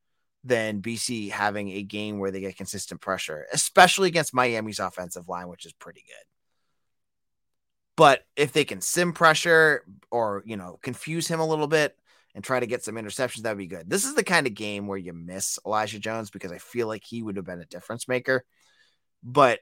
than 0.44 0.82
BC 0.82 1.30
having 1.30 1.70
a 1.70 1.84
game 1.84 2.18
where 2.18 2.32
they 2.32 2.40
get 2.40 2.58
consistent 2.58 3.00
pressure, 3.00 3.46
especially 3.54 4.08
against 4.08 4.34
Miami's 4.34 4.80
offensive 4.80 5.30
line, 5.30 5.50
which 5.50 5.68
is 5.68 5.74
pretty 5.74 6.04
good. 6.08 6.26
But 7.96 8.24
if 8.36 8.54
they 8.54 8.66
can 8.66 8.82
sim 8.82 9.14
pressure 9.14 9.86
or, 10.10 10.42
you 10.48 10.58
know, 10.58 10.80
confuse 10.82 11.28
him 11.28 11.42
a 11.42 11.48
little 11.48 11.68
bit 11.68 11.96
and 12.34 12.44
try 12.44 12.60
to 12.60 12.66
get 12.66 12.84
some 12.84 12.96
interceptions, 12.96 13.44
that'd 13.44 13.56
be 13.56 13.68
good. 13.68 13.88
This 13.88 14.06
is 14.06 14.16
the 14.16 14.24
kind 14.24 14.48
of 14.48 14.56
game 14.56 14.88
where 14.88 14.98
you 14.98 15.14
miss 15.14 15.60
Elijah 15.64 16.00
Jones 16.00 16.32
because 16.32 16.52
I 16.52 16.58
feel 16.58 16.88
like 16.88 17.04
he 17.06 17.22
would 17.22 17.36
have 17.36 17.46
been 17.46 17.62
a 17.62 17.66
difference 17.66 18.08
maker. 18.08 18.46
But 19.22 19.60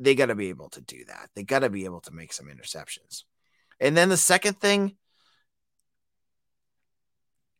they 0.00 0.14
got 0.14 0.26
to 0.26 0.34
be 0.34 0.48
able 0.48 0.70
to 0.70 0.80
do 0.80 1.04
that. 1.04 1.28
They 1.36 1.44
got 1.44 1.60
to 1.60 1.70
be 1.70 1.84
able 1.84 2.00
to 2.00 2.12
make 2.12 2.32
some 2.32 2.46
interceptions. 2.46 3.24
And 3.78 3.96
then 3.96 4.08
the 4.08 4.16
second 4.16 4.54
thing 4.54 4.96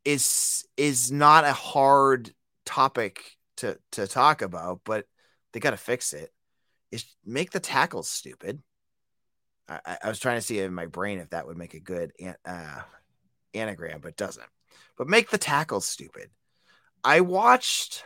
is 0.04 0.66
is 0.78 1.12
not 1.12 1.44
a 1.44 1.52
hard 1.52 2.32
topic 2.64 3.36
to 3.58 3.78
to 3.92 4.06
talk 4.06 4.40
about, 4.42 4.80
but 4.84 5.06
they 5.52 5.60
got 5.60 5.70
to 5.70 5.76
fix 5.76 6.14
it. 6.14 6.32
Is 6.90 7.04
make 7.24 7.50
the 7.50 7.60
tackles 7.60 8.08
stupid. 8.08 8.62
I, 9.68 9.98
I, 10.02 10.08
was 10.08 10.18
trying 10.18 10.38
to 10.38 10.42
see 10.42 10.58
in 10.58 10.74
my 10.74 10.86
brain 10.86 11.20
if 11.20 11.30
that 11.30 11.46
would 11.46 11.56
make 11.56 11.74
a 11.74 11.80
good 11.80 12.10
uh, 12.44 12.80
anagram, 13.54 14.00
but 14.00 14.16
doesn't. 14.16 14.46
But 14.98 15.06
make 15.06 15.30
the 15.30 15.38
tackles 15.38 15.86
stupid. 15.86 16.30
I 17.04 17.20
watched. 17.20 18.04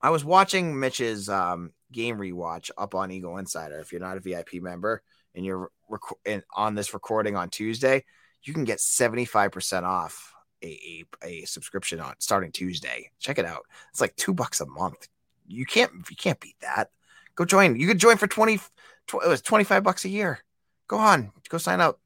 I 0.00 0.10
was 0.10 0.24
watching 0.24 0.78
Mitch's 0.78 1.28
um, 1.28 1.72
game 1.94 2.18
rewatch 2.18 2.70
up 2.76 2.94
on 2.94 3.10
Eagle 3.10 3.38
Insider. 3.38 3.78
If 3.78 3.92
you're 3.92 4.00
not 4.00 4.16
a 4.16 4.20
VIP 4.20 4.54
member 4.54 5.02
and 5.34 5.44
you're 5.44 5.70
rec- 5.88 6.00
and 6.26 6.42
on 6.54 6.74
this 6.74 6.92
recording 6.92 7.36
on 7.36 7.48
Tuesday, 7.48 8.04
you 8.42 8.52
can 8.52 8.64
get 8.64 8.78
75% 8.78 9.84
off 9.84 10.32
a, 10.62 11.04
a, 11.22 11.26
a, 11.26 11.44
subscription 11.44 12.00
on 12.00 12.14
starting 12.18 12.52
Tuesday. 12.52 13.10
Check 13.18 13.38
it 13.38 13.46
out. 13.46 13.62
It's 13.90 14.00
like 14.00 14.16
two 14.16 14.34
bucks 14.34 14.60
a 14.60 14.66
month. 14.66 15.08
You 15.46 15.64
can't 15.66 15.92
you 16.10 16.16
can't 16.16 16.40
beat 16.40 16.56
that. 16.60 16.90
Go 17.34 17.44
join. 17.44 17.78
You 17.78 17.86
could 17.86 17.98
join 17.98 18.16
for 18.16 18.26
20 18.26 18.58
tw- 18.58 19.24
it 19.24 19.28
was 19.28 19.42
25 19.42 19.82
bucks 19.82 20.04
a 20.04 20.08
year. 20.08 20.40
Go 20.88 20.98
on, 20.98 21.32
go 21.48 21.58
sign 21.58 21.80
up. 21.80 22.00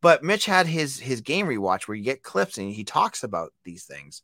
But 0.00 0.22
Mitch 0.22 0.44
had 0.44 0.66
his 0.66 0.98
his 0.98 1.20
game 1.20 1.46
rewatch 1.46 1.88
where 1.88 1.96
you 1.96 2.04
get 2.04 2.22
clips 2.22 2.58
and 2.58 2.70
he 2.70 2.84
talks 2.84 3.22
about 3.22 3.52
these 3.64 3.84
things. 3.84 4.22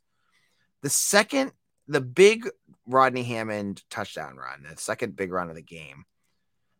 The 0.81 0.89
second 0.89 1.51
the 1.87 2.01
big 2.01 2.49
Rodney 2.87 3.23
Hammond 3.23 3.83
touchdown 3.89 4.37
run, 4.37 4.63
the 4.69 4.77
second 4.77 5.15
big 5.15 5.31
run 5.31 5.49
of 5.49 5.55
the 5.55 5.61
game, 5.61 6.05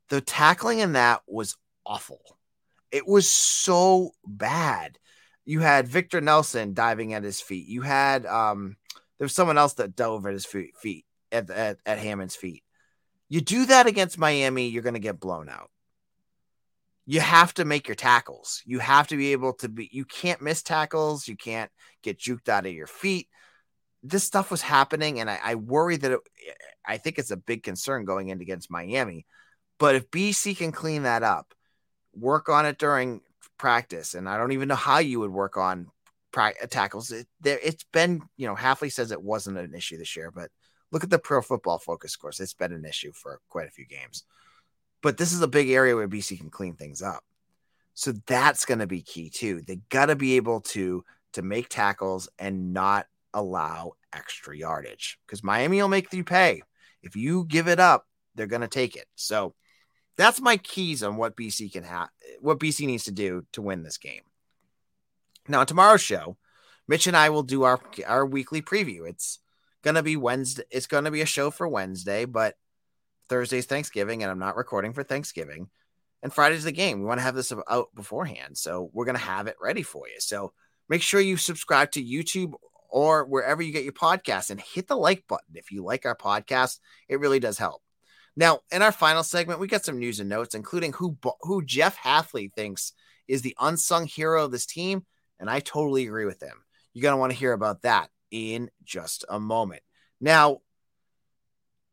the 0.09 0.21
tackling 0.21 0.79
in 0.79 0.93
that 0.93 1.21
was 1.27 1.55
awful. 1.85 2.21
It 2.91 3.07
was 3.07 3.29
so 3.29 4.11
bad. 4.25 4.97
You 5.45 5.59
had 5.61 5.87
Victor 5.87 6.21
Nelson 6.21 6.73
diving 6.73 7.13
at 7.13 7.23
his 7.23 7.41
feet. 7.41 7.67
You 7.67 7.81
had 7.81 8.25
um 8.25 8.75
there 9.17 9.25
was 9.25 9.33
someone 9.33 9.57
else 9.57 9.73
that 9.73 9.95
dove 9.95 10.25
at 10.25 10.33
his 10.33 10.45
feet, 10.45 10.75
feet 10.77 11.05
at, 11.31 11.49
at, 11.49 11.77
at 11.85 11.99
Hammond's 11.99 12.35
feet. 12.35 12.63
You 13.29 13.39
do 13.39 13.67
that 13.67 13.87
against 13.87 14.17
Miami, 14.17 14.67
you're 14.67 14.83
going 14.83 14.95
to 14.95 14.99
get 14.99 15.19
blown 15.19 15.47
out. 15.47 15.69
You 17.05 17.19
have 17.19 17.53
to 17.53 17.65
make 17.65 17.87
your 17.87 17.95
tackles. 17.95 18.63
You 18.65 18.79
have 18.79 19.07
to 19.09 19.17
be 19.17 19.31
able 19.31 19.53
to 19.53 19.69
be, 19.69 19.89
you 19.91 20.05
can't 20.05 20.41
miss 20.41 20.63
tackles. 20.63 21.27
You 21.27 21.37
can't 21.37 21.71
get 22.01 22.19
juked 22.19 22.49
out 22.49 22.65
of 22.65 22.73
your 22.73 22.87
feet 22.87 23.27
this 24.03 24.23
stuff 24.23 24.49
was 24.49 24.61
happening, 24.61 25.19
and 25.19 25.29
I, 25.29 25.39
I 25.43 25.55
worry 25.55 25.97
that 25.97 26.11
it, 26.11 26.19
I 26.85 26.97
think 26.97 27.19
it's 27.19 27.31
a 27.31 27.37
big 27.37 27.63
concern 27.63 28.05
going 28.05 28.29
in 28.29 28.41
against 28.41 28.71
Miami. 28.71 29.25
But 29.77 29.95
if 29.95 30.11
BC 30.11 30.57
can 30.57 30.71
clean 30.71 31.03
that 31.03 31.23
up, 31.23 31.53
work 32.13 32.49
on 32.49 32.65
it 32.65 32.77
during 32.77 33.21
practice, 33.57 34.13
and 34.13 34.27
I 34.27 34.37
don't 34.37 34.51
even 34.51 34.67
know 34.67 34.75
how 34.75 34.99
you 34.99 35.19
would 35.19 35.31
work 35.31 35.57
on 35.57 35.87
pra- 36.31 36.53
uh, 36.61 36.67
tackles. 36.67 37.11
It, 37.11 37.27
there, 37.39 37.59
it's 37.61 37.85
been, 37.91 38.21
you 38.37 38.47
know, 38.47 38.55
Hafley 38.55 38.91
says 38.91 39.11
it 39.11 39.21
wasn't 39.21 39.57
an 39.57 39.73
issue 39.75 39.97
this 39.97 40.15
year, 40.15 40.31
but 40.31 40.49
look 40.91 41.03
at 41.03 41.09
the 41.09 41.19
Pro 41.19 41.41
Football 41.41 41.79
Focus 41.79 42.11
scores. 42.11 42.39
It's 42.39 42.53
been 42.53 42.73
an 42.73 42.85
issue 42.85 43.11
for 43.13 43.39
quite 43.49 43.67
a 43.67 43.71
few 43.71 43.85
games. 43.85 44.23
But 45.01 45.17
this 45.17 45.33
is 45.33 45.41
a 45.41 45.47
big 45.47 45.69
area 45.69 45.95
where 45.95 46.07
BC 46.07 46.39
can 46.39 46.49
clean 46.49 46.75
things 46.75 47.01
up. 47.01 47.23
So 47.93 48.13
that's 48.27 48.65
going 48.65 48.79
to 48.79 48.87
be 48.87 49.01
key 49.01 49.29
too. 49.29 49.61
They 49.61 49.77
got 49.89 50.07
to 50.07 50.15
be 50.15 50.35
able 50.37 50.61
to 50.61 51.03
to 51.33 51.41
make 51.41 51.69
tackles 51.69 52.27
and 52.39 52.73
not 52.73 53.07
allow 53.33 53.93
extra 54.13 54.55
yardage 54.55 55.17
because 55.25 55.43
Miami 55.43 55.81
will 55.81 55.87
make 55.87 56.11
you 56.13 56.23
pay. 56.23 56.61
If 57.01 57.15
you 57.15 57.45
give 57.45 57.67
it 57.67 57.79
up, 57.79 58.05
they're 58.35 58.47
going 58.47 58.61
to 58.61 58.67
take 58.67 58.95
it. 58.95 59.07
So 59.15 59.53
that's 60.17 60.41
my 60.41 60.57
keys 60.57 61.03
on 61.03 61.17
what 61.17 61.35
BC 61.35 61.71
can 61.71 61.83
have, 61.83 62.09
what 62.39 62.59
BC 62.59 62.85
needs 62.85 63.05
to 63.05 63.11
do 63.11 63.45
to 63.53 63.61
win 63.61 63.83
this 63.83 63.97
game. 63.97 64.21
Now, 65.47 65.63
tomorrow's 65.63 66.01
show, 66.01 66.37
Mitch 66.87 67.07
and 67.07 67.17
I 67.17 67.29
will 67.29 67.43
do 67.43 67.63
our 67.63 67.79
our 68.05 68.25
weekly 68.25 68.61
preview. 68.61 69.07
It's 69.07 69.39
gonna 69.81 70.03
be 70.03 70.17
Wednesday. 70.17 70.63
It's 70.69 70.87
gonna 70.87 71.11
be 71.11 71.21
a 71.21 71.25
show 71.25 71.49
for 71.49 71.67
Wednesday, 71.67 72.25
but 72.25 72.55
Thursday's 73.29 73.65
Thanksgiving, 73.65 74.21
and 74.21 74.31
I'm 74.31 74.39
not 74.39 74.57
recording 74.57 74.93
for 74.93 75.03
Thanksgiving. 75.03 75.69
And 76.21 76.31
Friday's 76.31 76.65
the 76.65 76.71
game. 76.71 76.99
We 76.99 77.05
want 77.05 77.19
to 77.19 77.23
have 77.23 77.33
this 77.33 77.51
out 77.67 77.87
beforehand, 77.95 78.57
so 78.57 78.91
we're 78.93 79.05
gonna 79.05 79.19
have 79.19 79.47
it 79.47 79.55
ready 79.59 79.81
for 79.81 80.07
you. 80.07 80.19
So 80.19 80.53
make 80.89 81.01
sure 81.01 81.19
you 81.19 81.37
subscribe 81.37 81.91
to 81.91 82.03
YouTube 82.03 82.53
or 82.91 83.25
wherever 83.25 83.61
you 83.61 83.71
get 83.71 83.83
your 83.83 83.93
podcast 83.93 84.51
and 84.51 84.59
hit 84.59 84.87
the 84.87 84.95
like 84.95 85.25
button 85.27 85.55
if 85.55 85.71
you 85.71 85.83
like 85.83 86.05
our 86.05 86.15
podcast. 86.15 86.79
It 87.07 87.19
really 87.19 87.39
does 87.39 87.57
help. 87.57 87.81
Now, 88.35 88.59
in 88.71 88.81
our 88.81 88.91
final 88.91 89.23
segment, 89.23 89.59
we 89.59 89.67
got 89.67 89.83
some 89.83 89.99
news 89.99 90.19
and 90.19 90.29
notes, 90.29 90.55
including 90.55 90.93
who 90.93 91.17
who 91.41 91.63
Jeff 91.63 91.97
Hafley 91.97 92.53
thinks 92.53 92.93
is 93.27 93.41
the 93.41 93.55
unsung 93.59 94.07
hero 94.07 94.45
of 94.45 94.51
this 94.51 94.65
team, 94.65 95.05
and 95.39 95.49
I 95.49 95.59
totally 95.59 96.05
agree 96.05 96.25
with 96.25 96.41
him. 96.41 96.63
You're 96.93 97.03
gonna 97.03 97.17
want 97.17 97.31
to 97.31 97.37
hear 97.37 97.53
about 97.53 97.81
that 97.81 98.09
in 98.29 98.69
just 98.83 99.25
a 99.29 99.39
moment. 99.39 99.81
Now, 100.19 100.59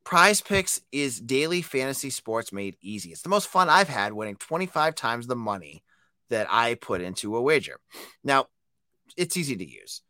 Prize 0.05 0.41
Picks 0.41 0.81
is 0.93 1.21
daily 1.21 1.61
fantasy 1.61 2.11
sports 2.11 2.53
made 2.53 2.77
easy. 2.81 3.11
It's 3.11 3.23
the 3.23 3.29
most 3.29 3.49
fun 3.49 3.69
I've 3.69 3.89
had, 3.89 4.13
winning 4.13 4.37
25 4.37 4.95
times 4.95 5.27
the 5.27 5.37
money 5.37 5.83
that 6.31 6.47
I 6.51 6.75
put 6.75 7.01
into 7.01 7.37
a 7.37 7.43
wager. 7.43 7.79
Now, 8.23 8.47
it's 9.17 9.37
easy 9.37 9.57
to 9.57 9.69
use. 9.69 10.03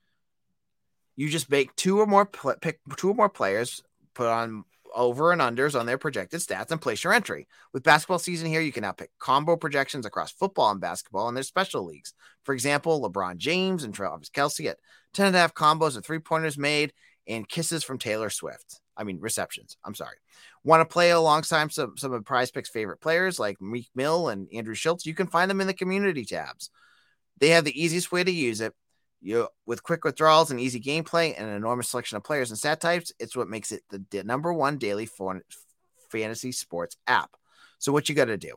You 1.18 1.28
just 1.28 1.50
make 1.50 1.75
two 1.75 2.00
or 2.00 2.06
more 2.06 2.26
pl- 2.26 2.54
pick 2.62 2.78
two 2.96 3.10
or 3.10 3.14
more 3.14 3.28
players, 3.28 3.82
put 4.14 4.28
on 4.28 4.62
over 4.94 5.32
and 5.32 5.40
unders 5.40 5.78
on 5.78 5.84
their 5.84 5.98
projected 5.98 6.38
stats 6.38 6.70
and 6.70 6.80
place 6.80 7.02
your 7.02 7.12
entry. 7.12 7.48
With 7.72 7.82
basketball 7.82 8.20
season 8.20 8.46
here, 8.46 8.60
you 8.60 8.70
can 8.70 8.82
now 8.82 8.92
pick 8.92 9.10
combo 9.18 9.56
projections 9.56 10.06
across 10.06 10.30
football 10.30 10.70
and 10.70 10.80
basketball 10.80 11.26
and 11.26 11.37
their 11.37 11.42
special 11.42 11.84
leagues. 11.84 12.14
For 12.44 12.54
example, 12.54 13.02
LeBron 13.02 13.37
James 13.37 13.82
and 13.82 13.92
Travis 13.92 14.30
Kelce 14.30 14.70
at 14.70 14.78
10 15.14 15.26
and 15.26 15.34
a 15.34 15.40
half 15.40 15.54
combos 15.54 15.96
of 15.96 16.06
three 16.06 16.20
pointers 16.20 16.56
made 16.56 16.92
and 17.26 17.48
kisses 17.48 17.82
from 17.82 17.98
Taylor 17.98 18.30
Swift. 18.30 18.80
I 18.96 19.02
mean, 19.02 19.18
receptions. 19.18 19.76
I'm 19.84 19.96
sorry. 19.96 20.18
Want 20.62 20.88
to 20.88 20.92
play 20.92 21.10
alongside 21.10 21.72
some, 21.72 21.96
some 21.96 22.12
of 22.12 22.25
Prize 22.25 22.52
Picks' 22.52 22.68
favorite 22.68 23.00
players 23.00 23.40
like 23.40 23.60
Meek 23.60 23.88
Mill 23.92 24.28
and 24.28 24.46
Andrew 24.54 24.76
Schulz? 24.76 25.04
You 25.04 25.14
can 25.14 25.26
find 25.26 25.50
them 25.50 25.60
in 25.60 25.66
the 25.66 25.75
community 25.75 26.25
tabs. 26.25 26.70
They 27.38 27.48
have 27.50 27.64
the 27.64 27.82
easiest 27.82 28.12
way 28.12 28.22
to 28.22 28.30
use 28.30 28.60
it 28.60 28.72
you 29.20 29.48
with 29.66 29.82
quick 29.82 30.04
withdrawals 30.04 30.50
and 30.50 30.60
easy 30.60 30.80
gameplay 30.80 31.34
and 31.37 31.48
an 31.48 31.56
enormous 31.56 31.88
selection 31.88 32.16
of 32.16 32.25
players 32.25 32.50
and 32.50 32.58
stat 32.58 32.80
types, 32.80 33.12
it's 33.18 33.37
what 33.37 33.48
makes 33.48 33.72
it 33.72 33.82
the 33.90 34.25
number 34.25 34.52
one 34.52 34.78
daily 34.78 35.06
for 35.06 35.40
fantasy 36.10 36.52
sports 36.52 36.96
app. 37.06 37.37
So 37.78 37.92
what 37.92 38.08
you 38.08 38.14
got 38.14 38.26
to 38.26 38.37
do? 38.37 38.54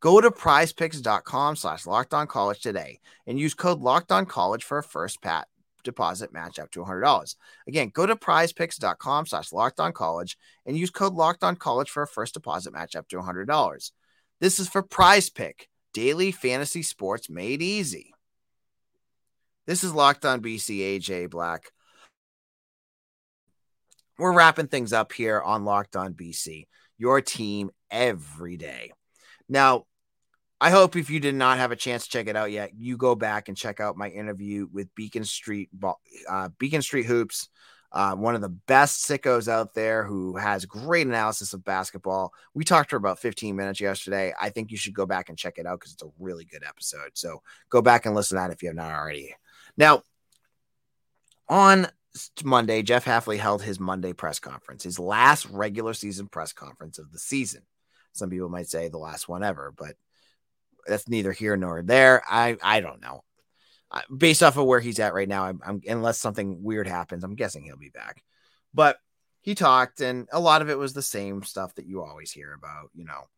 Go 0.00 0.20
to 0.20 0.30
prizepicks.com 0.30 1.56
slash 1.56 1.86
locked 1.86 2.14
on 2.14 2.26
college 2.26 2.60
today 2.60 3.00
and 3.26 3.38
use 3.38 3.54
code 3.54 3.80
locked 3.80 4.10
on 4.10 4.24
college 4.26 4.64
for 4.64 4.78
a 4.78 4.82
first 4.82 5.20
pat 5.20 5.46
deposit 5.84 6.32
match 6.32 6.58
up 6.58 6.70
to 6.72 6.80
$100. 6.80 7.36
Again, 7.66 7.90
go 7.92 8.06
to 8.06 8.16
prizepicks.com 8.16 9.26
slash 9.26 9.52
locked 9.52 9.80
on 9.80 9.92
college 9.92 10.38
and 10.66 10.76
use 10.76 10.90
code 10.90 11.14
locked 11.14 11.44
on 11.44 11.56
college 11.56 11.90
for 11.90 12.02
a 12.02 12.08
first 12.08 12.34
deposit 12.34 12.72
match 12.72 12.96
up 12.96 13.08
to 13.08 13.16
$100. 13.16 13.90
This 14.40 14.58
is 14.58 14.68
for 14.68 14.82
prize 14.82 15.28
pick, 15.28 15.68
daily 15.92 16.32
fantasy 16.32 16.82
sports 16.82 17.28
made 17.28 17.60
easy. 17.60 18.14
This 19.70 19.84
is 19.84 19.94
Locked 19.94 20.24
on 20.24 20.42
BC, 20.42 20.80
AJ 20.80 21.30
Black. 21.30 21.70
We're 24.18 24.32
wrapping 24.32 24.66
things 24.66 24.92
up 24.92 25.12
here 25.12 25.40
on 25.40 25.64
Locked 25.64 25.94
on 25.94 26.12
BC, 26.12 26.66
your 26.98 27.20
team 27.20 27.70
every 27.88 28.56
day. 28.56 28.90
Now, 29.48 29.84
I 30.60 30.70
hope 30.70 30.96
if 30.96 31.08
you 31.08 31.20
did 31.20 31.36
not 31.36 31.58
have 31.58 31.70
a 31.70 31.76
chance 31.76 32.02
to 32.02 32.10
check 32.10 32.26
it 32.26 32.34
out 32.34 32.50
yet, 32.50 32.72
you 32.76 32.96
go 32.96 33.14
back 33.14 33.46
and 33.46 33.56
check 33.56 33.78
out 33.78 33.96
my 33.96 34.08
interview 34.08 34.66
with 34.72 34.92
Beacon 34.96 35.22
Street, 35.22 35.70
uh, 36.28 36.48
Beacon 36.58 36.82
Street 36.82 37.06
Hoops, 37.06 37.48
uh, 37.92 38.16
one 38.16 38.34
of 38.34 38.40
the 38.40 38.48
best 38.48 39.08
sickos 39.08 39.46
out 39.46 39.74
there 39.74 40.02
who 40.02 40.36
has 40.36 40.64
great 40.64 41.06
analysis 41.06 41.52
of 41.52 41.64
basketball. 41.64 42.32
We 42.54 42.64
talked 42.64 42.90
for 42.90 42.96
about 42.96 43.20
15 43.20 43.54
minutes 43.54 43.80
yesterday. 43.80 44.34
I 44.40 44.50
think 44.50 44.72
you 44.72 44.76
should 44.76 44.94
go 44.94 45.06
back 45.06 45.28
and 45.28 45.38
check 45.38 45.58
it 45.58 45.66
out 45.66 45.78
because 45.78 45.92
it's 45.92 46.02
a 46.02 46.10
really 46.18 46.44
good 46.44 46.64
episode. 46.66 47.10
So 47.14 47.40
go 47.68 47.80
back 47.80 48.04
and 48.04 48.16
listen 48.16 48.36
to 48.36 48.42
that 48.42 48.52
if 48.52 48.64
you 48.64 48.68
have 48.68 48.74
not 48.74 48.90
already. 48.90 49.32
Now, 49.76 50.02
on 51.48 51.88
Monday, 52.44 52.82
Jeff 52.82 53.04
Hafley 53.04 53.38
held 53.38 53.62
his 53.62 53.80
Monday 53.80 54.12
press 54.12 54.38
conference, 54.38 54.82
his 54.82 54.98
last 54.98 55.46
regular 55.46 55.94
season 55.94 56.28
press 56.28 56.52
conference 56.52 56.98
of 56.98 57.12
the 57.12 57.18
season. 57.18 57.62
Some 58.12 58.30
people 58.30 58.48
might 58.48 58.68
say 58.68 58.88
the 58.88 58.98
last 58.98 59.28
one 59.28 59.42
ever, 59.42 59.72
but 59.76 59.94
that's 60.86 61.08
neither 61.08 61.32
here 61.32 61.56
nor 61.56 61.82
there. 61.82 62.22
I 62.28 62.56
I 62.62 62.80
don't 62.80 63.00
know. 63.00 63.24
Based 64.16 64.42
off 64.42 64.56
of 64.56 64.66
where 64.66 64.80
he's 64.80 65.00
at 65.00 65.14
right 65.14 65.28
now, 65.28 65.44
I'm, 65.44 65.60
I'm 65.64 65.80
unless 65.86 66.18
something 66.18 66.62
weird 66.62 66.86
happens, 66.86 67.24
I'm 67.24 67.34
guessing 67.34 67.64
he'll 67.64 67.76
be 67.76 67.90
back. 67.90 68.22
But 68.72 68.98
he 69.40 69.54
talked, 69.54 70.00
and 70.00 70.28
a 70.32 70.40
lot 70.40 70.62
of 70.62 70.70
it 70.70 70.78
was 70.78 70.92
the 70.92 71.02
same 71.02 71.42
stuff 71.42 71.74
that 71.76 71.86
you 71.86 72.02
always 72.02 72.30
hear 72.30 72.52
about. 72.52 72.90
You 72.94 73.04
know, 73.04 73.28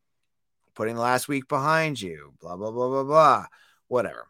putting 0.74 0.94
the 0.94 1.00
last 1.00 1.28
week 1.28 1.48
behind 1.48 2.00
you, 2.00 2.34
blah 2.40 2.56
blah 2.56 2.70
blah 2.70 2.88
blah 2.88 3.04
blah, 3.04 3.46
whatever. 3.88 4.26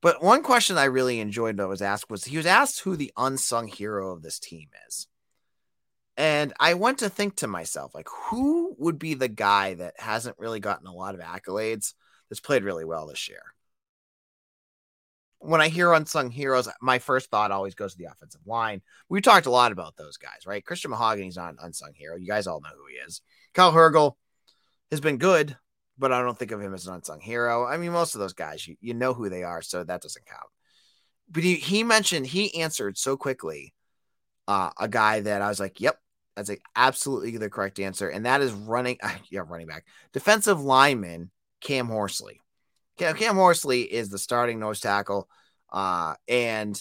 But 0.00 0.22
one 0.22 0.42
question 0.42 0.78
I 0.78 0.84
really 0.84 1.18
enjoyed 1.18 1.56
that 1.56 1.68
was 1.68 1.82
asked 1.82 2.08
was 2.08 2.24
he 2.24 2.36
was 2.36 2.46
asked 2.46 2.80
who 2.80 2.96
the 2.96 3.12
unsung 3.16 3.66
hero 3.66 4.12
of 4.12 4.22
this 4.22 4.38
team 4.38 4.68
is. 4.86 5.08
And 6.16 6.52
I 6.58 6.74
went 6.74 6.98
to 6.98 7.08
think 7.08 7.36
to 7.36 7.46
myself, 7.46 7.94
like, 7.94 8.08
who 8.30 8.74
would 8.78 8.98
be 8.98 9.14
the 9.14 9.28
guy 9.28 9.74
that 9.74 9.94
hasn't 9.98 10.38
really 10.38 10.60
gotten 10.60 10.86
a 10.86 10.92
lot 10.92 11.14
of 11.14 11.20
accolades 11.20 11.94
that's 12.28 12.40
played 12.40 12.64
really 12.64 12.84
well 12.84 13.06
this 13.06 13.28
year? 13.28 13.42
When 15.40 15.60
I 15.60 15.68
hear 15.68 15.92
unsung 15.92 16.30
heroes, 16.30 16.68
my 16.80 16.98
first 16.98 17.30
thought 17.30 17.52
always 17.52 17.76
goes 17.76 17.92
to 17.92 17.98
the 17.98 18.10
offensive 18.10 18.40
line. 18.46 18.82
We 19.08 19.20
talked 19.20 19.46
a 19.46 19.50
lot 19.50 19.70
about 19.70 19.96
those 19.96 20.16
guys, 20.16 20.44
right? 20.44 20.64
Christian 20.64 20.90
Mahogany's 20.90 21.36
not 21.36 21.52
an 21.52 21.58
unsung 21.62 21.92
hero. 21.94 22.16
You 22.16 22.26
guys 22.26 22.48
all 22.48 22.60
know 22.60 22.70
who 22.76 22.88
he 22.88 22.96
is. 22.96 23.20
Kyle 23.54 23.72
Hergel 23.72 24.14
has 24.90 25.00
been 25.00 25.18
good, 25.18 25.56
but 25.98 26.12
I 26.12 26.22
don't 26.22 26.38
think 26.38 26.52
of 26.52 26.60
him 26.60 26.74
as 26.74 26.86
an 26.86 26.94
unsung 26.94 27.20
hero. 27.20 27.66
I 27.66 27.76
mean, 27.76 27.92
most 27.92 28.14
of 28.14 28.20
those 28.20 28.32
guys, 28.32 28.66
you, 28.66 28.76
you 28.80 28.94
know 28.94 29.14
who 29.14 29.28
they 29.28 29.42
are, 29.42 29.62
so 29.62 29.82
that 29.82 30.02
doesn't 30.02 30.26
count. 30.26 30.50
But 31.30 31.42
he, 31.42 31.56
he 31.56 31.82
mentioned, 31.82 32.26
he 32.26 32.60
answered 32.60 32.96
so 32.96 33.16
quickly 33.16 33.74
uh, 34.46 34.70
a 34.78 34.88
guy 34.88 35.20
that 35.20 35.42
I 35.42 35.48
was 35.48 35.60
like, 35.60 35.80
yep, 35.80 35.98
that's 36.36 36.48
like 36.48 36.62
absolutely 36.76 37.36
the 37.36 37.50
correct 37.50 37.80
answer. 37.80 38.08
And 38.08 38.26
that 38.26 38.40
is 38.40 38.52
running, 38.52 38.98
uh, 39.02 39.10
yeah, 39.30 39.42
running 39.46 39.66
back, 39.66 39.84
defensive 40.12 40.62
lineman 40.62 41.30
Cam 41.60 41.88
Horsley. 41.88 42.40
Cam, 42.96 43.16
Cam 43.16 43.36
Horsley 43.36 43.82
is 43.82 44.08
the 44.08 44.18
starting 44.18 44.58
nose 44.58 44.80
tackle, 44.80 45.28
uh, 45.72 46.14
and 46.26 46.80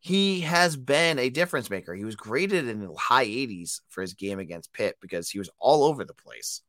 he 0.00 0.40
has 0.40 0.76
been 0.76 1.18
a 1.18 1.30
difference 1.30 1.70
maker. 1.70 1.94
He 1.94 2.04
was 2.04 2.16
graded 2.16 2.68
in 2.68 2.80
the 2.80 2.94
high 2.94 3.26
80s 3.26 3.80
for 3.88 4.02
his 4.02 4.14
game 4.14 4.38
against 4.38 4.72
Pitt 4.72 4.96
because 5.00 5.30
he 5.30 5.38
was 5.38 5.50
all 5.58 5.84
over 5.84 6.04
the 6.04 6.14
place. 6.14 6.60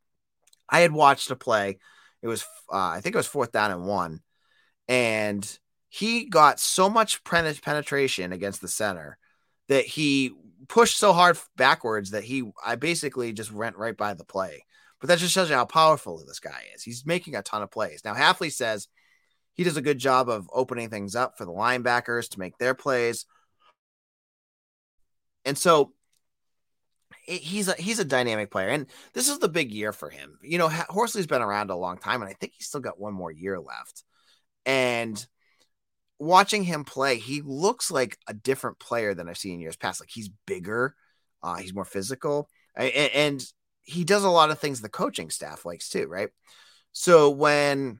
I 0.69 0.82
had 0.82 0.91
watched 0.91 1.32
a 1.32 1.36
play. 1.36 1.80
It 2.21 2.28
was, 2.28 2.43
uh, 2.71 2.78
I 2.78 3.01
think 3.01 3.15
it 3.15 3.19
was 3.19 3.28
fourth 3.28 3.51
down 3.51 3.71
and 3.71 3.86
one. 3.86 4.21
And 4.88 5.60
he 5.89 6.25
got 6.25 6.60
so 6.60 6.89
much 6.89 7.23
penetration 7.23 8.34
against 8.34 8.62
the 8.62 8.67
center 8.67 9.17
that 9.67 9.86
he 9.86 10.32
pushed 10.67 10.97
so 10.97 11.13
hard 11.13 11.38
backwards 11.56 12.12
that 12.12 12.23
he, 12.23 12.43
I 12.63 12.75
basically 12.75 13.34
just 13.34 13.51
went 13.51 13.78
right 13.78 13.95
by 13.95 14.13
the 14.13 14.25
play. 14.25 14.65
But 14.99 15.10
that 15.10 15.19
just 15.19 15.34
shows 15.34 15.49
you 15.49 15.56
how 15.56 15.65
powerful 15.65 16.23
this 16.25 16.39
guy 16.39 16.63
is. 16.73 16.84
He's 16.84 17.06
making 17.06 17.36
a 17.36 17.41
ton 17.41 17.62
of 17.62 17.71
plays. 17.71 18.01
Now, 18.04 18.13
Hafley 18.13 18.51
says 18.51 18.88
he 19.54 19.63
does 19.63 19.78
a 19.78 19.82
good 19.82 19.97
job 19.97 20.30
of 20.30 20.49
opening 20.54 20.89
things 20.89 21.15
up 21.15 21.38
for 21.38 21.45
the 21.45 21.51
linebackers 21.51 22.30
to 22.30 22.39
make 22.39 22.58
their 22.58 22.73
plays. 22.73 23.25
And 25.43 25.58
so 25.58 25.93
he's 27.25 27.67
a 27.67 27.73
he's 27.73 27.99
a 27.99 28.05
dynamic 28.05 28.51
player, 28.51 28.69
and 28.69 28.88
this 29.13 29.29
is 29.29 29.39
the 29.39 29.49
big 29.49 29.71
year 29.71 29.91
for 29.91 30.09
him. 30.09 30.38
You 30.41 30.57
know, 30.57 30.69
Horsley's 30.69 31.27
been 31.27 31.41
around 31.41 31.69
a 31.69 31.75
long 31.75 31.97
time, 31.97 32.21
and 32.21 32.29
I 32.29 32.33
think 32.33 32.53
he's 32.55 32.67
still 32.67 32.81
got 32.81 32.99
one 32.99 33.13
more 33.13 33.31
year 33.31 33.59
left. 33.59 34.03
And 34.65 35.25
watching 36.19 36.63
him 36.63 36.83
play, 36.83 37.17
he 37.17 37.41
looks 37.41 37.91
like 37.91 38.17
a 38.27 38.33
different 38.33 38.79
player 38.79 39.13
than 39.13 39.29
I've 39.29 39.38
seen 39.38 39.55
in 39.55 39.59
years 39.59 39.75
past. 39.75 40.01
Like 40.01 40.09
he's 40.11 40.29
bigger, 40.45 40.95
uh, 41.43 41.55
he's 41.55 41.73
more 41.73 41.85
physical, 41.85 42.49
and, 42.75 42.91
and 42.91 43.45
he 43.81 44.03
does 44.03 44.23
a 44.23 44.29
lot 44.29 44.51
of 44.51 44.59
things 44.59 44.81
the 44.81 44.89
coaching 44.89 45.29
staff 45.29 45.65
likes 45.65 45.89
too, 45.89 46.07
right? 46.07 46.29
So 46.91 47.29
when 47.29 47.99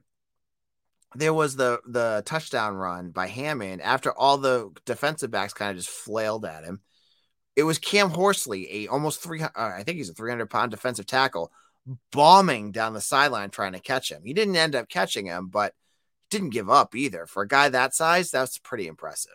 there 1.14 1.34
was 1.34 1.56
the 1.56 1.80
the 1.86 2.22
touchdown 2.26 2.74
run 2.74 3.10
by 3.10 3.26
Hammond 3.26 3.80
after 3.82 4.12
all 4.12 4.38
the 4.38 4.70
defensive 4.84 5.30
backs 5.30 5.52
kind 5.52 5.70
of 5.70 5.76
just 5.76 5.88
flailed 5.88 6.44
at 6.44 6.64
him. 6.64 6.80
It 7.56 7.64
was 7.64 7.78
Cam 7.78 8.10
Horsley, 8.10 8.84
a 8.84 8.88
almost 8.88 9.22
300 9.22 9.52
uh, 9.56 9.74
I 9.76 9.82
think 9.82 9.96
he's 9.96 10.10
a 10.10 10.14
300 10.14 10.48
pound 10.50 10.70
defensive 10.70 11.06
tackle 11.06 11.50
bombing 12.10 12.72
down 12.72 12.94
the 12.94 13.00
sideline 13.00 13.50
trying 13.50 13.72
to 13.72 13.80
catch 13.80 14.10
him. 14.10 14.22
He 14.24 14.34
didn't 14.34 14.56
end 14.56 14.74
up 14.74 14.88
catching 14.88 15.26
him, 15.26 15.48
but 15.48 15.74
didn't 16.30 16.50
give 16.50 16.68
up 16.68 16.94
either. 16.94 17.26
For 17.26 17.42
a 17.42 17.48
guy 17.48 17.68
that 17.68 17.94
size, 17.94 18.30
that's 18.30 18.58
pretty 18.58 18.88
impressive. 18.88 19.32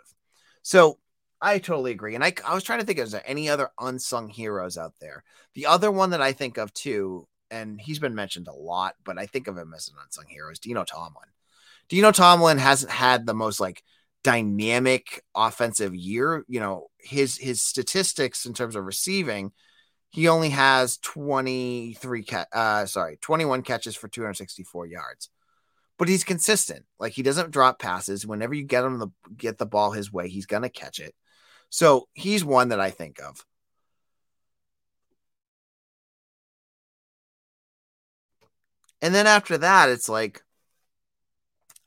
So 0.61 0.99
I 1.41 1.59
totally 1.59 1.91
agree. 1.91 2.15
And 2.15 2.23
I, 2.23 2.33
I 2.45 2.53
was 2.53 2.63
trying 2.63 2.79
to 2.79 2.85
think, 2.85 2.99
is 2.99 3.11
there 3.11 3.23
any 3.25 3.49
other 3.49 3.69
unsung 3.79 4.29
heroes 4.29 4.77
out 4.77 4.93
there? 4.99 5.23
The 5.53 5.65
other 5.65 5.91
one 5.91 6.11
that 6.11 6.21
I 6.21 6.33
think 6.33 6.57
of 6.57 6.73
too, 6.73 7.27
and 7.49 7.79
he's 7.79 7.99
been 7.99 8.15
mentioned 8.15 8.47
a 8.47 8.53
lot, 8.53 8.95
but 9.03 9.17
I 9.17 9.25
think 9.25 9.47
of 9.47 9.57
him 9.57 9.73
as 9.75 9.87
an 9.87 9.95
unsung 10.03 10.25
hero 10.27 10.51
is 10.51 10.59
Dino 10.59 10.83
Tomlin. 10.83 11.29
Dino 11.89 12.11
Tomlin 12.11 12.57
hasn't 12.57 12.91
had 12.91 13.25
the 13.25 13.33
most 13.33 13.59
like 13.59 13.83
dynamic 14.23 15.23
offensive 15.35 15.95
year. 15.95 16.43
You 16.47 16.59
know, 16.59 16.87
his 16.99 17.37
his 17.37 17.61
statistics 17.61 18.45
in 18.45 18.53
terms 18.53 18.75
of 18.75 18.85
receiving, 18.85 19.51
he 20.11 20.27
only 20.27 20.49
has 20.49 20.97
23 20.99 22.23
ca- 22.23 22.45
uh 22.53 22.85
sorry, 22.85 23.17
21 23.21 23.63
catches 23.63 23.95
for 23.95 24.07
264 24.07 24.87
yards 24.87 25.29
but 25.97 26.09
he's 26.09 26.23
consistent. 26.23 26.85
Like 26.99 27.13
he 27.13 27.21
doesn't 27.23 27.51
drop 27.51 27.79
passes. 27.79 28.25
Whenever 28.25 28.55
you 28.55 28.63
get 28.63 28.83
him 28.83 28.99
to 28.99 29.11
get 29.37 29.59
the 29.59 29.67
ball 29.67 29.91
his 29.91 30.11
way, 30.11 30.29
he's 30.29 30.47
gonna 30.47 30.69
catch 30.69 30.99
it. 30.99 31.13
So 31.69 32.07
he's 32.13 32.43
one 32.43 32.69
that 32.69 32.79
I 32.79 32.89
think 32.91 33.21
of. 33.21 33.45
And 39.01 39.13
then 39.13 39.27
after 39.27 39.57
that, 39.59 39.89
it's 39.89 40.09
like 40.09 40.43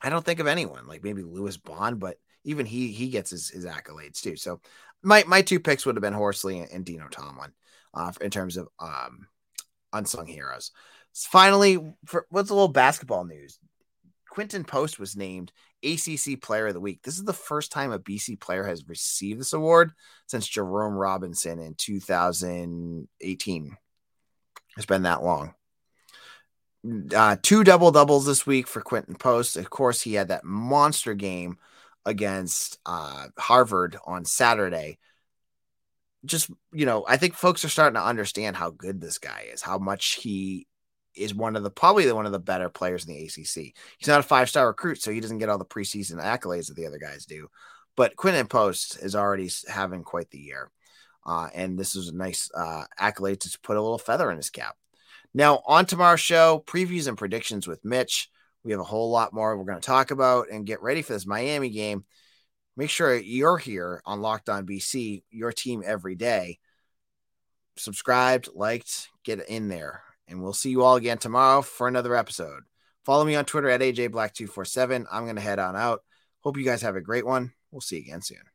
I 0.01 0.09
don't 0.09 0.23
think 0.23 0.39
of 0.39 0.47
anyone 0.47 0.87
like 0.87 1.03
maybe 1.03 1.23
Lewis 1.23 1.57
Bond, 1.57 1.99
but 1.99 2.17
even 2.45 2.65
he 2.65 2.87
he 2.87 3.09
gets 3.09 3.31
his, 3.31 3.49
his 3.49 3.65
accolades 3.65 4.21
too. 4.21 4.37
So 4.37 4.61
my 5.03 5.25
my 5.27 5.41
two 5.41 5.59
picks 5.59 5.85
would 5.85 5.95
have 5.95 6.01
been 6.01 6.13
Horsley 6.13 6.59
and, 6.59 6.85
Dino 6.85 7.07
Tomlin 7.09 7.51
uh, 7.93 8.13
in 8.21 8.31
terms 8.31 8.55
of 8.55 8.69
um, 8.79 9.27
unsung 9.91 10.27
heroes. 10.27 10.71
Finally, 11.13 11.93
for 12.05 12.25
what's 12.29 12.49
a 12.49 12.53
little 12.53 12.69
basketball 12.69 13.25
news? 13.25 13.59
Quinten 14.33 14.67
Post 14.67 14.99
was 14.99 15.15
named 15.15 15.51
ACC 15.83 16.41
Player 16.41 16.67
of 16.67 16.73
the 16.73 16.81
Week. 16.81 17.01
This 17.03 17.17
is 17.17 17.23
the 17.23 17.33
first 17.33 17.71
time 17.71 17.91
a 17.91 17.99
BC 17.99 18.39
player 18.39 18.63
has 18.63 18.87
received 18.87 19.39
this 19.39 19.53
award 19.53 19.91
since 20.27 20.47
Jerome 20.47 20.95
Robinson 20.95 21.59
in 21.59 21.75
2018. 21.75 23.77
It's 24.77 24.85
been 24.85 25.03
that 25.03 25.23
long. 25.23 25.53
Uh, 27.15 27.37
two 27.41 27.63
double 27.63 27.91
doubles 27.91 28.25
this 28.25 28.45
week 28.45 28.67
for 28.67 28.81
Quinten 28.81 29.17
Post. 29.17 29.55
Of 29.55 29.69
course, 29.69 30.01
he 30.01 30.15
had 30.15 30.27
that 30.27 30.43
monster 30.43 31.13
game 31.13 31.57
against 32.05 32.79
uh, 32.85 33.27
Harvard 33.37 33.97
on 34.05 34.25
Saturday. 34.25 34.99
Just, 36.25 36.49
you 36.73 36.85
know, 36.85 37.05
I 37.07 37.17
think 37.17 37.35
folks 37.35 37.63
are 37.65 37.69
starting 37.69 37.95
to 37.95 38.05
understand 38.05 38.55
how 38.55 38.71
good 38.71 38.99
this 38.99 39.17
guy 39.17 39.47
is, 39.51 39.61
how 39.61 39.77
much 39.77 40.13
he 40.13 40.67
is 41.15 41.33
one 41.33 41.55
of 41.55 41.63
the 41.63 41.69
probably 41.69 42.11
one 42.11 42.25
of 42.25 42.31
the 42.31 42.39
better 42.39 42.69
players 42.69 43.05
in 43.05 43.13
the 43.13 43.23
ACC. 43.23 43.73
He's 43.97 44.07
not 44.07 44.19
a 44.19 44.23
five 44.23 44.49
star 44.49 44.67
recruit, 44.67 45.01
so 45.01 45.11
he 45.11 45.19
doesn't 45.19 45.37
get 45.37 45.49
all 45.49 45.57
the 45.57 45.65
preseason 45.65 46.21
accolades 46.21 46.67
that 46.67 46.75
the 46.75 46.87
other 46.87 46.99
guys 46.99 47.25
do. 47.25 47.47
But 47.95 48.15
Quinten 48.15 48.49
Post 48.49 48.99
is 49.01 49.15
already 49.15 49.49
having 49.67 50.03
quite 50.03 50.29
the 50.29 50.39
year, 50.39 50.71
uh, 51.25 51.49
and 51.53 51.77
this 51.79 51.95
is 51.95 52.09
a 52.09 52.15
nice 52.15 52.49
uh, 52.53 52.83
accolade 52.99 53.39
to 53.41 53.59
put 53.63 53.77
a 53.77 53.81
little 53.81 53.97
feather 53.97 54.29
in 54.31 54.37
his 54.37 54.49
cap. 54.49 54.75
Now 55.33 55.61
on 55.65 55.85
tomorrow's 55.85 56.19
show, 56.19 56.63
previews 56.65 57.07
and 57.07 57.17
predictions 57.17 57.67
with 57.67 57.85
Mitch. 57.85 58.29
We 58.65 58.71
have 58.71 58.81
a 58.81 58.83
whole 58.83 59.11
lot 59.11 59.31
more 59.31 59.57
we're 59.57 59.63
going 59.63 59.79
to 59.79 59.85
talk 59.85 60.11
about 60.11 60.49
and 60.51 60.65
get 60.65 60.81
ready 60.81 61.01
for 61.01 61.13
this 61.13 61.25
Miami 61.25 61.69
game. 61.69 62.03
Make 62.75 62.89
sure 62.89 63.15
you're 63.15 63.57
here 63.57 64.01
on 64.05 64.21
Locked 64.21 64.49
On 64.49 64.65
BC, 64.65 65.23
your 65.29 65.53
team 65.53 65.81
every 65.85 66.15
day. 66.15 66.59
Subscribed, 67.77 68.49
liked, 68.53 69.07
get 69.23 69.47
in 69.47 69.69
there 69.69 70.01
and 70.27 70.41
we'll 70.41 70.53
see 70.53 70.69
you 70.69 70.83
all 70.83 70.95
again 70.95 71.17
tomorrow 71.17 71.61
for 71.61 71.87
another 71.87 72.15
episode. 72.15 72.63
Follow 73.05 73.25
me 73.25 73.35
on 73.35 73.45
Twitter 73.45 73.69
at 73.69 73.81
AJBlack247. 73.81 75.05
I'm 75.11 75.23
going 75.23 75.35
to 75.35 75.41
head 75.41 75.59
on 75.59 75.75
out. 75.75 76.01
Hope 76.41 76.57
you 76.57 76.65
guys 76.65 76.81
have 76.81 76.95
a 76.95 77.01
great 77.01 77.25
one. 77.25 77.53
We'll 77.71 77.81
see 77.81 77.97
you 77.97 78.03
again 78.03 78.21
soon. 78.21 78.54